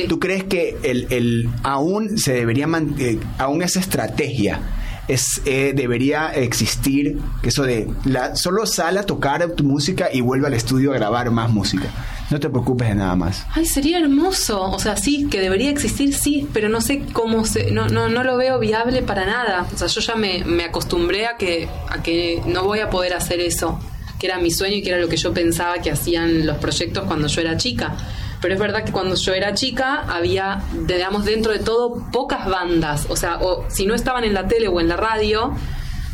[0.08, 2.66] ¿Tú crees que el, aún se debería
[2.98, 4.60] eh, aún esa estrategia
[5.08, 10.46] es, eh, debería existir eso de la, solo sal a tocar tu música y vuelve
[10.46, 11.88] al estudio a grabar más música.
[12.30, 13.46] No te preocupes de nada más.
[13.54, 14.60] Ay, sería hermoso.
[14.60, 17.70] O sea, sí, que debería existir, sí, pero no sé cómo se.
[17.70, 19.66] No, no, no lo veo viable para nada.
[19.72, 23.14] O sea, yo ya me, me acostumbré a que, a que no voy a poder
[23.14, 23.80] hacer eso,
[24.18, 27.04] que era mi sueño y que era lo que yo pensaba que hacían los proyectos
[27.04, 27.96] cuando yo era chica.
[28.40, 33.06] Pero es verdad que cuando yo era chica había, digamos, dentro de todo pocas bandas.
[33.08, 35.54] O sea, si no estaban en la tele o en la radio,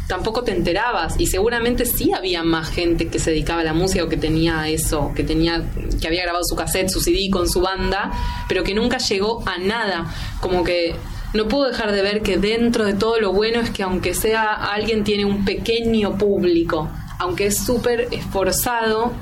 [0.07, 4.05] tampoco te enterabas y seguramente sí había más gente que se dedicaba a la música
[4.05, 5.65] o que tenía eso, que tenía
[6.01, 8.13] que había grabado su cassette, su CD con su banda,
[8.49, 10.07] pero que nunca llegó a nada,
[10.41, 10.95] como que
[11.33, 14.53] no puedo dejar de ver que dentro de todo lo bueno es que aunque sea
[14.53, 16.89] alguien tiene un pequeño público,
[17.19, 19.13] aunque es súper esforzado,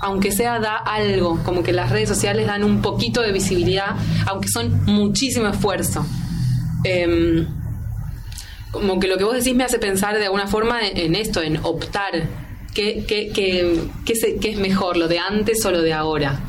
[0.00, 4.48] aunque sea da algo, como que las redes sociales dan un poquito de visibilidad, aunque
[4.48, 6.04] son muchísimo esfuerzo.
[6.84, 7.46] Em,
[8.70, 11.58] como que lo que vos decís me hace pensar de alguna forma en, esto, en
[11.62, 12.28] optar.
[12.74, 16.40] ¿Qué, qué, qué, qué, es mejor, lo de antes o lo de ahora?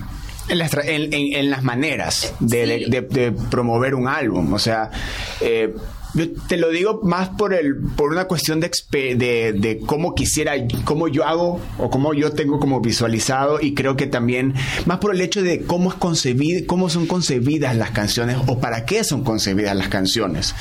[0.49, 4.51] En, en, las maneras de, de, promover un álbum.
[4.53, 4.91] O sea,
[5.39, 5.73] eh,
[6.17, 10.53] yo te lo digo más por el por una cuestión de, de, de, cómo quisiera,
[10.83, 15.13] cómo yo hago o cómo yo tengo como visualizado y creo que también más por
[15.13, 19.23] el hecho de cómo es concebido, cómo son concebidas las canciones o para qué son
[19.23, 20.55] concebidas las canciones.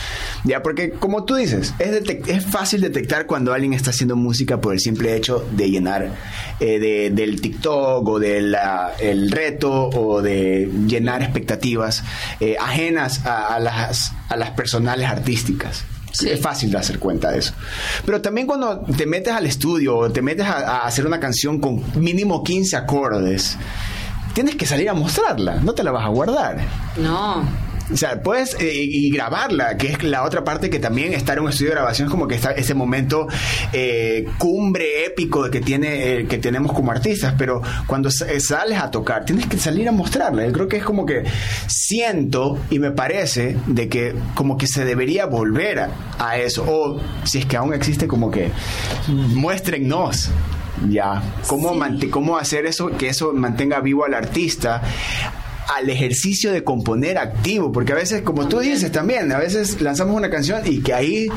[0.45, 4.75] Ya, porque como tú dices, es, es fácil detectar cuando alguien está haciendo música por
[4.75, 6.13] el simple hecho de llenar
[6.61, 8.57] eh, de, del TikTok o del
[9.01, 12.05] el reto o de llenar expectativas
[12.41, 15.09] eh, ajenas a, las, a las personales
[16.25, 17.53] Es fácil de hacer cuenta de eso.
[18.05, 21.83] Pero también cuando te metes al estudio o te metes a, hacer una canción con
[22.01, 23.59] mínimo 15 acordes,
[24.33, 26.59] tienes que salir a mostrarla, no te la vas a guardar.
[26.97, 27.66] No.
[27.93, 31.45] O sea, puedes eh, y grabarla, que es la otra parte que también estar en
[31.45, 33.29] un estudio de grabación es como que está ese momento
[33.73, 39.25] eh, cumbre épico que tiene eh, que tenemos como artistas, pero cuando sales a tocar
[39.25, 40.45] tienes que salir a mostrarla.
[40.47, 41.25] Yo creo que es como que
[41.69, 47.39] siento y me parece de que como que se debería volver a, eso o si
[47.39, 48.51] es que aún existe como que
[49.09, 50.31] muéstrennos
[50.89, 51.75] ya cómo
[52.11, 54.83] cómo hacer eso que eso mantenga vivo al artista
[55.75, 60.17] al ejercicio de componer activo, porque a veces, como tú dices también, a veces lanzamos
[60.17, 61.29] una canción y que ahí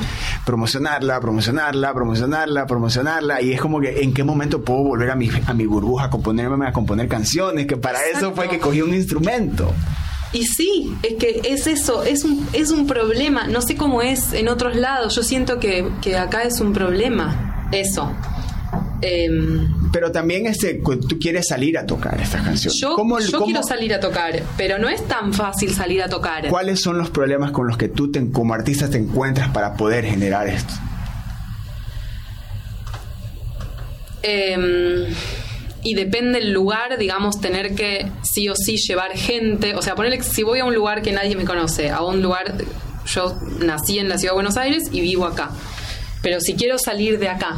[0.45, 5.29] promocionarla, promocionarla, promocionarla, promocionarla, y es como que en qué momento puedo volver a mi,
[5.47, 8.93] a mi burbuja a componerme, a componer canciones, que para eso fue que cogí un
[8.93, 9.73] instrumento.
[10.31, 13.47] Y sí, es que es eso, es un, es un problema.
[13.47, 15.15] No sé cómo es en otros lados.
[15.15, 17.67] Yo siento que, que acá es un problema.
[17.71, 18.11] Eso.
[19.01, 22.79] Em, pero también este, tú quieres salir a tocar estas canciones.
[22.79, 26.47] Yo, yo quiero salir a tocar, pero no es tan fácil salir a tocar.
[26.49, 30.47] ¿Cuáles son los problemas con los que tú como artista te encuentras para poder generar
[30.47, 30.73] esto?
[34.21, 35.05] Em,
[35.81, 39.75] y depende el lugar, digamos, tener que sí o sí llevar gente.
[39.75, 42.53] O sea, ponerle si voy a un lugar que nadie me conoce, a un lugar,
[43.05, 45.51] yo nací en la ciudad de Buenos Aires y vivo acá.
[46.21, 47.55] Pero si quiero salir de acá,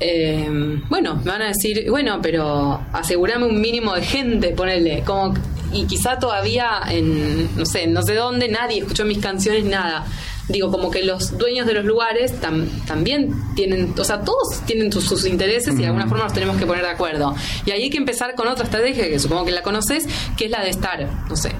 [0.00, 0.48] eh,
[0.88, 5.34] bueno, me van a decir, bueno, pero asegurame un mínimo de gente, ponele, como
[5.72, 10.04] y quizá todavía en, no sé, no sé dónde, nadie escuchó mis canciones, nada.
[10.48, 15.24] Digo, como que los dueños de los lugares también tienen, o sea, todos tienen sus,
[15.24, 17.36] intereses y de alguna forma nos tenemos que poner de acuerdo.
[17.66, 20.50] Y ahí hay que empezar con otra estrategia que supongo que la conoces, que es
[20.50, 21.52] la de estar, no sé,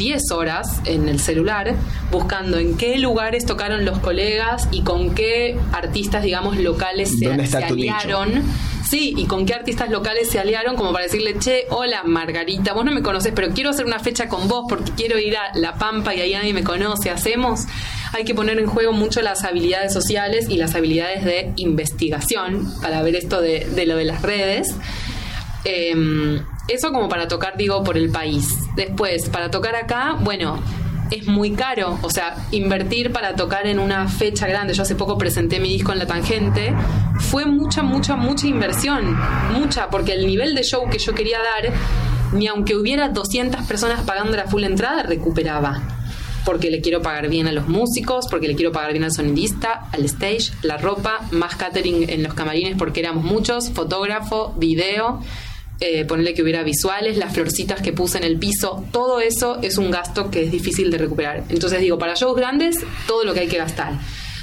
[0.00, 1.74] 10 horas en el celular
[2.10, 8.42] buscando en qué lugares tocaron los colegas y con qué artistas, digamos, locales se, aliaron.
[8.88, 12.86] Sí, y con qué artistas locales se aliaron como para decirle, che, hola Margarita, vos
[12.86, 15.74] no me conoces, pero quiero hacer una fecha con vos porque quiero ir a La
[15.74, 17.66] Pampa y ahí nadie me conoce, ¿hacemos?
[18.14, 23.02] Hay que poner en juego mucho las habilidades sociales y las habilidades de investigación para
[23.02, 24.74] ver esto de, de lo de las redes.
[25.64, 28.48] Eh, eso como para tocar, digo, por el país.
[28.76, 30.60] Después, para tocar acá, bueno,
[31.10, 31.98] es muy caro.
[32.02, 34.74] O sea, invertir para tocar en una fecha grande.
[34.74, 36.72] Yo hace poco presenté mi disco en La Tangente.
[37.18, 39.16] Fue mucha, mucha, mucha inversión.
[39.52, 41.72] Mucha, porque el nivel de show que yo quería dar,
[42.32, 45.82] ni aunque hubiera 200 personas pagando la full entrada, recuperaba.
[46.44, 49.88] Porque le quiero pagar bien a los músicos, porque le quiero pagar bien al sonidista,
[49.92, 55.20] al stage, la ropa, más catering en los camarines porque éramos muchos, fotógrafo, video
[55.80, 59.78] eh, ponerle que hubiera visuales, las florcitas que puse en el piso, todo eso es
[59.78, 61.44] un gasto que es difícil de recuperar.
[61.48, 62.76] Entonces digo, para shows grandes,
[63.06, 63.94] todo lo que hay que gastar.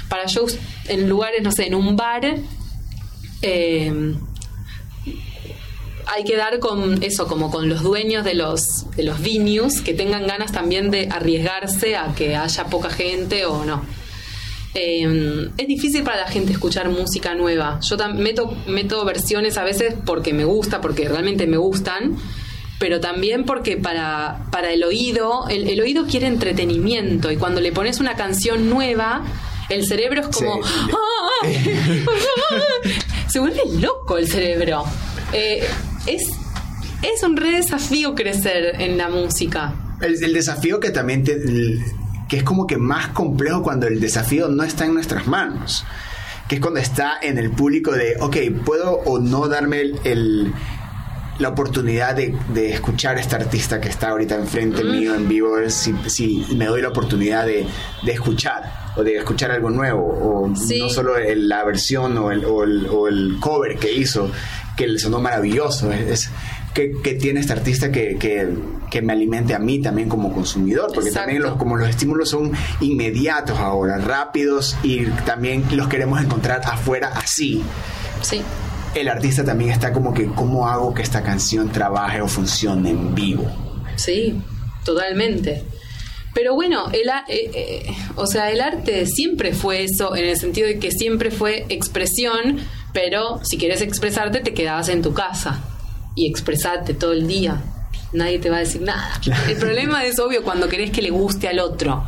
[0.08, 0.58] Para shows
[0.88, 2.24] en lugares, no sé, en un bar,
[3.42, 4.14] eh,
[6.06, 9.94] hay que dar con eso, como con los dueños de los, de los venues, que
[9.94, 13.84] tengan ganas también de arriesgarse a que haya poca gente o no.
[14.80, 17.80] Em, es difícil para la gente escuchar música nueva.
[17.80, 22.16] Yo meto, meto versiones a veces porque me gusta, porque realmente me gustan,
[22.78, 27.98] pero también porque para, para el oído, el, oído quiere entretenimiento y cuando le pones
[27.98, 29.24] una canción nueva,
[29.68, 30.60] el cerebro es como...
[30.62, 31.48] ¡Ah!
[33.28, 34.84] Se vuelve loco el cerebro.
[35.32, 35.60] Eh,
[36.06, 36.22] es,
[37.02, 39.74] es un re desafío crecer en la música.
[40.00, 41.34] El, el desafío que también te
[42.28, 45.84] que es como que más complejo cuando el desafío no está en nuestras manos,
[46.46, 50.52] que es cuando está en el público de, ok, puedo o no darme el,
[51.38, 52.34] la oportunidad de,
[52.70, 56.82] escuchar a este artista que está ahorita enfrente mío en vivo, si, si, me doy
[56.82, 57.66] la oportunidad de,
[58.06, 63.36] escuchar o de escuchar algo nuevo, o no solo la versión o el, o el,
[63.40, 64.30] cover que hizo,
[64.76, 65.92] que le sonó maravilloso.
[65.92, 66.30] Es,
[67.02, 71.42] que, tiene este artista que, que, me alimente a mí también como consumidor, porque también
[71.42, 77.62] los, como los estímulos son inmediatos ahora, rápidos y también los queremos encontrar afuera así.
[78.22, 78.42] Sí.
[78.94, 83.14] El artista también está como que, ¿cómo hago que esta canción trabaje o funcione en
[83.14, 83.50] vivo?
[83.96, 84.40] Sí,
[84.84, 85.64] totalmente.
[86.32, 90.68] Pero bueno, el, eh, eh, o sea, el arte siempre fue eso, en el sentido
[90.68, 92.58] de que siempre fue expresión,
[92.92, 95.60] pero si quieres expresarte te quedabas en tu casa
[96.18, 97.62] y expresarte todo el día.
[98.12, 99.20] Nadie te va a decir nada.
[99.48, 102.04] El problema es obvio cuando querés que le guste al otro.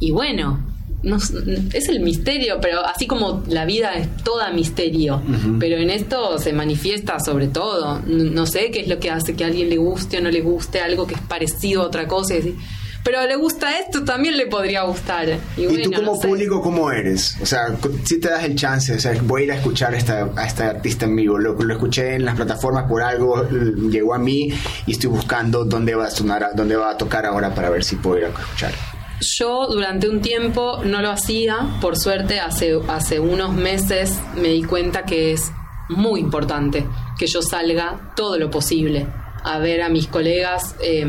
[0.00, 0.58] Y bueno,
[1.04, 5.22] no, es el misterio, pero así como la vida es toda misterio,
[5.60, 8.00] pero en esto se manifiesta sobre todo.
[8.06, 10.40] No, sé qué es lo que hace que a alguien le guste o no le
[10.40, 12.34] guste algo que es parecido a otra cosa.
[12.34, 12.56] Y
[13.04, 15.28] pero le gusta esto, también le podría gustar.
[15.56, 17.36] Y, tú como público, ¿cómo eres?
[17.42, 19.96] O sea, si te das el chance, o sea, voy a ir a escuchar a
[19.96, 24.14] esta, a esta artista en vivo, lo, lo, escuché en las plataformas por algo, llegó
[24.14, 24.52] a mí
[24.86, 27.96] y estoy buscando dónde va a sonar, dónde va a tocar ahora para ver si
[27.96, 28.72] puedo ir a escuchar.
[29.20, 34.62] Yo durante un tiempo no lo hacía, por suerte hace, hace unos meses me di
[34.62, 35.50] cuenta que es
[35.88, 36.86] muy importante
[37.18, 39.06] que yo salga todo lo posible
[39.44, 40.76] a ver a mis colegas.
[40.80, 41.04] Eh,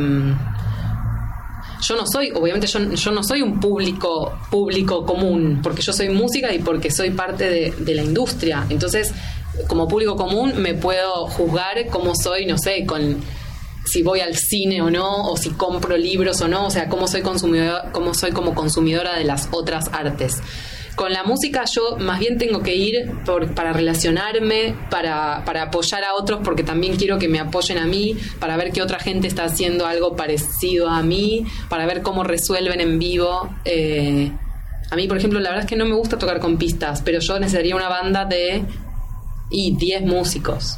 [1.83, 6.09] yo no soy, obviamente yo, yo no soy un público, público común, porque yo soy
[6.09, 8.65] música y porque soy parte de, la industria.
[8.69, 9.13] Entonces,
[9.67, 13.17] como público común me puedo juzgar como soy, no sé, con
[13.85, 17.07] si voy al cine o no, o si compro libros o no, o sea, cómo
[17.07, 20.37] soy consumidora, cómo soy como consumidora de las otras artes.
[20.95, 23.11] Con la música yo más bien tengo que ir
[23.55, 28.57] para relacionarme, para, apoyar a otros, porque también quiero que me apoyen a mí, para
[28.57, 32.99] ver que otra gente está haciendo algo parecido a mí, para ver cómo resuelven en
[32.99, 33.49] vivo.
[33.65, 34.31] Eh,
[34.91, 37.19] a mí, por ejemplo, la verdad es que no me gusta tocar con pistas, pero
[37.19, 38.63] yo necesitaría una banda de
[39.49, 40.77] y 10 músicos.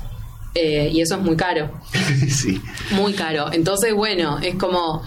[0.54, 1.72] Eh, y eso es muy caro.
[2.30, 2.62] sí.
[2.92, 3.52] Muy caro.
[3.52, 5.04] Entonces, bueno, es como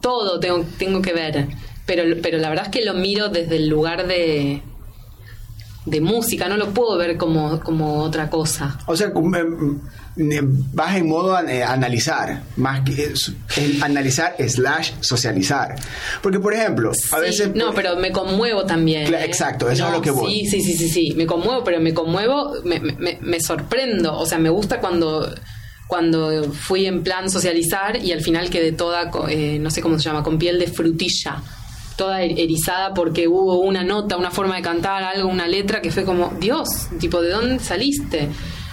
[0.00, 1.48] todo tengo, tengo que ver
[1.90, 4.62] pero, pero la verdad es que lo miro desde el lugar de,
[5.86, 8.78] de música, no lo puedo ver como, como otra cosa.
[8.86, 9.80] O sea, em,
[10.16, 13.12] em, vas en modo eh, analizar, más que
[13.82, 15.74] analizar slash socializar.
[16.22, 17.56] Porque, por ejemplo, a veces...
[17.56, 19.12] No, pero me conmuevo también.
[19.12, 19.24] ¿eh?
[19.24, 20.46] Exacto, eso es lo que voy.
[20.46, 24.26] Sí, sí, sí, sí, sí, me conmuevo, pero me conmuevo, me, me, me sorprendo, o
[24.26, 25.28] sea, me gusta cuando
[25.88, 30.04] cuando fui en plan socializar y al final quedé toda, eh, no sé cómo se
[30.04, 31.42] llama, con piel de frutilla,
[32.00, 35.90] toda er-, erizada porque hubo una nota, una forma de cantar, algo, una letra que
[35.90, 38.26] fue como, Dios, tipo, ¿de dónde saliste?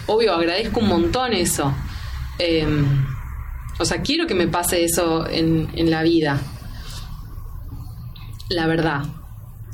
[0.06, 1.74] Obvio, agradezco un montón eso.
[2.40, 2.86] Em,
[3.78, 6.40] o sea, quiero que me pase eso en, en la vida.
[8.50, 9.04] La verdad.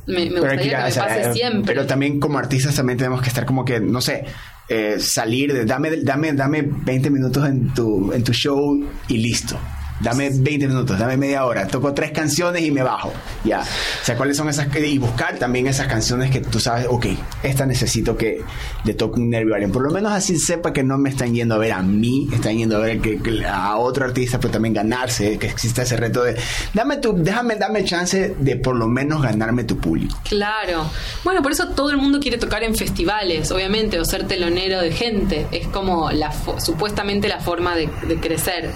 [0.07, 1.75] Me, me gustaría que me pase eh, siempre.
[1.75, 4.25] Pero también como artistas también tenemos que estar como que, no sé,
[4.67, 9.59] eh, salir de dame, dame, dame 20 minutos en tu, en tu show y listo.
[9.99, 13.13] Dame 20 minutos, dame media hora, toco tres canciones y me bajo.
[13.43, 13.61] Ya.
[13.61, 14.67] O sea, cuáles son esas.
[14.75, 17.05] Y buscar también esas canciones que tú sabes, ok,
[17.43, 18.41] esta necesito que
[18.83, 19.71] le toque un nervio a.
[19.71, 22.57] Por lo menos así sepa que no me están yendo a ver a mí, están
[22.57, 26.35] yendo a ver que, a otro artista, pero también ganarse, que exista ese reto de.
[26.73, 30.17] Dame tu, déjame, dame chance de por lo menos ganarme tu público.
[30.27, 30.89] Claro.
[31.23, 34.91] Bueno, por eso todo el mundo quiere tocar en festivales, obviamente, o ser telonero de
[34.91, 35.47] gente.
[35.51, 37.89] Es como la supuestamente la forma de
[38.19, 38.71] crecer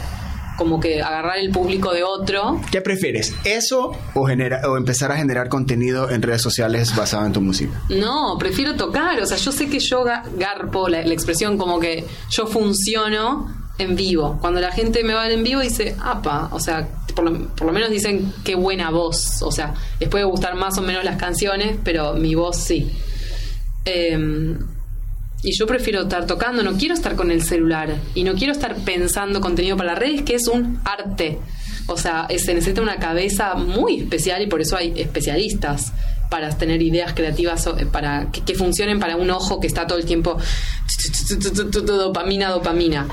[0.57, 2.59] como que agarrar el público de otro.
[2.71, 3.33] ¿Qué prefieres?
[3.45, 7.81] ¿Eso o, genera, o empezar a generar contenido en redes sociales basado en tu música?
[7.89, 9.21] No, prefiero tocar.
[9.21, 10.03] O sea, yo sé que yo
[10.35, 13.47] garpo la, la expresión como que yo funciono
[13.77, 14.37] en vivo.
[14.41, 17.73] Cuando la gente me va en vivo dice, apa, o sea, por lo, por lo,
[17.73, 19.41] menos dicen qué buena voz.
[19.43, 22.91] O sea, les puede gustar más o menos las canciones, pero mi voz sí.
[23.85, 24.57] Eh,
[25.43, 28.75] y yo prefiero estar tocando, no quiero estar con el celular y no quiero estar
[28.77, 31.39] pensando contenido para las redes, que es un arte.
[31.87, 35.93] O sea, se necesita una cabeza muy especial y por eso hay especialistas
[36.29, 40.37] para tener ideas creativas para que, funcionen para un ojo que está todo el tiempo
[41.85, 43.07] dopamina, dopamina.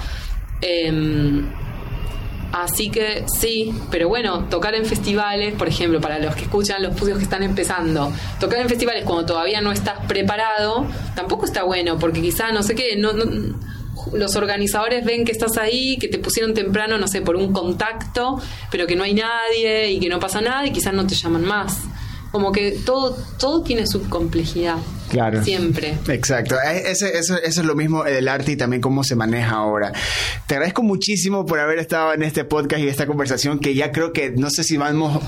[0.61, 1.45] Eh,
[2.55, 6.95] Así que sí, pero bueno, tocar en festivales, por ejemplo, para los que escuchan, los
[6.95, 10.87] pudios que están empezando, tocar en festivales cuando todavía no estás preparado,
[11.17, 13.25] tampoco está bueno, porque quizá, no sé qué, no, no,
[14.13, 18.41] los organizadores ven que estás ahí, que te pusieron temprano, no sé, por un contacto,
[18.71, 21.45] pero que no hay nadie y que no pasa nada y quizás no te llaman
[21.45, 21.81] más.
[22.35, 24.79] Como que todo, todo tiene su complejidad.
[25.09, 25.45] Claro.
[25.45, 25.97] Siempre.
[26.09, 26.57] Exacto.
[26.61, 29.93] Ese, eso, eso, es lo mismo del arte y también cómo se maneja ahora.
[30.49, 34.13] Te agradezco muchísimo por haber estado en este podcast y esta conversación que ya creo
[34.13, 35.23] que no sé si vamos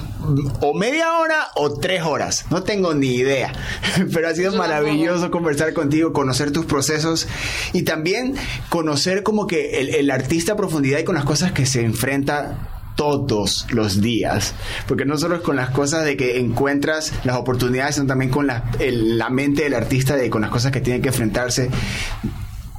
[0.61, 2.47] o media hora o tres horas.
[2.51, 3.53] No tengo ni idea.
[4.13, 7.29] Pero ha sido Yo maravilloso conversar contigo, conocer tus procesos
[7.73, 8.35] y también
[8.69, 12.76] conocer como que el, el artista a profundidad y con las cosas que se enfrenta
[12.97, 14.55] todos los días.
[14.89, 18.47] Porque no solo es con las cosas de que encuentras las oportunidades, sino también con
[18.47, 18.65] la,
[19.31, 21.71] mente del artista, de con las cosas que tiene que enfrentarse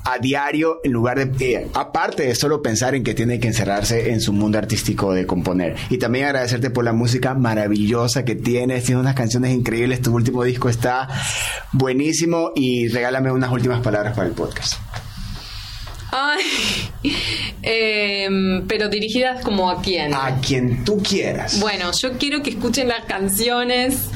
[0.03, 4.11] a diario en lugar de, eh, aparte de solo pensar en que tiene que encerrarse
[4.11, 5.76] en su mundo artístico de componer.
[5.89, 10.45] Y también agradecerte por la música maravillosa que tienes, tienes unas canciones increíbles, tu último
[10.45, 11.09] disco está
[11.74, 14.76] buenísimo y regálame unas últimas palabras para el podcast.
[16.12, 16.43] Ay,
[17.64, 18.28] eh,
[18.68, 20.14] pero dirigidas como a quién?
[20.14, 21.60] A quien tú quieras.
[21.60, 24.10] Bueno, yo quiero que escuchen las canciones.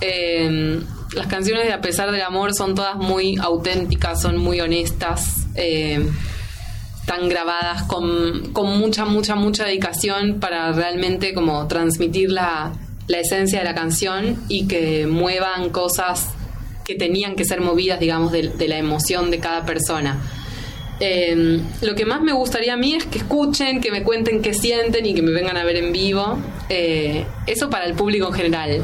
[0.00, 0.80] Eh,
[1.14, 5.46] las canciones de A pesar del amor son todas muy auténticas, son muy honestas.
[5.56, 6.08] Eh,
[7.00, 12.72] están grabadas con, con, mucha, mucha, mucha dedicación para realmente como transmitir la,
[13.08, 16.28] la esencia de la canción y que muevan cosas
[16.84, 20.20] que tenían que ser movidas, digamos, de, de la emoción de cada persona.
[21.00, 24.52] Eh, lo que más me gustaría a mí es que escuchen, que me cuenten qué
[24.54, 26.38] sienten y que me vengan a ver en vivo.
[26.68, 28.82] Eh, eso para el público en general.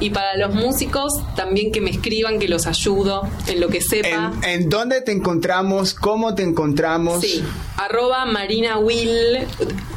[0.00, 4.32] Y para los músicos, también que me escriban, que los ayudo en lo que sepa.
[4.44, 5.92] ¿En, en dónde te encontramos?
[5.92, 7.20] ¿Cómo te encontramos?
[7.20, 7.42] Sí,
[7.76, 9.38] arroba Marina Will,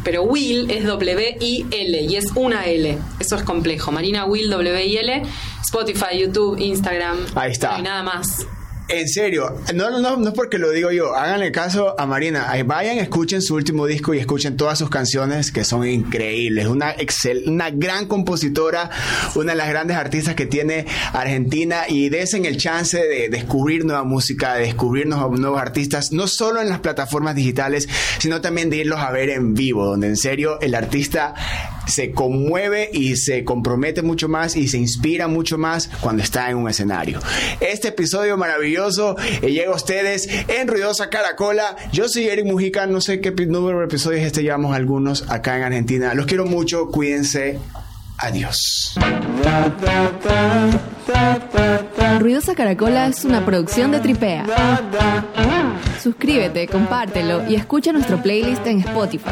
[0.04, 2.98] pero Will es W-I-L y es una L.
[3.20, 3.92] Eso es complejo.
[3.92, 5.22] Marina Will, W-I-L,
[5.62, 7.18] Spotify, YouTube, Instagram.
[7.36, 7.76] Ahí está.
[7.76, 8.48] Hay nada más.
[8.94, 11.16] En serio, no, no, no es porque lo digo yo.
[11.16, 12.52] Háganle caso a Marina.
[12.66, 16.68] Vayan, escuchen su último disco y escuchen todas sus canciones que son increíbles.
[16.68, 18.90] Una, excel, una gran compositora,
[19.36, 24.04] una de las grandes artistas que tiene Argentina y desen el chance de descubrir nueva
[24.04, 27.88] música, de descubrir nuevos artistas, no solo en las plataformas digitales,
[28.20, 31.34] sino también de irlos a ver en vivo, donde en serio el artista
[31.88, 36.58] se conmueve y se compromete mucho más y se inspira mucho más cuando está en
[36.58, 37.20] un escenario.
[37.60, 41.76] Este episodio maravilloso eh, llega a ustedes en Ruidosa Caracola.
[41.92, 45.64] Yo soy Eric Mujica, no sé qué número de episodios este llevamos algunos acá en
[45.64, 46.14] Argentina.
[46.14, 47.60] Los quiero mucho, cuídense.
[48.18, 48.96] Adiós.
[52.20, 54.46] Ruidosa Caracola es una producción de Tripea.
[56.02, 59.30] Suscríbete, compártelo y escucha nuestro playlist en Spotify.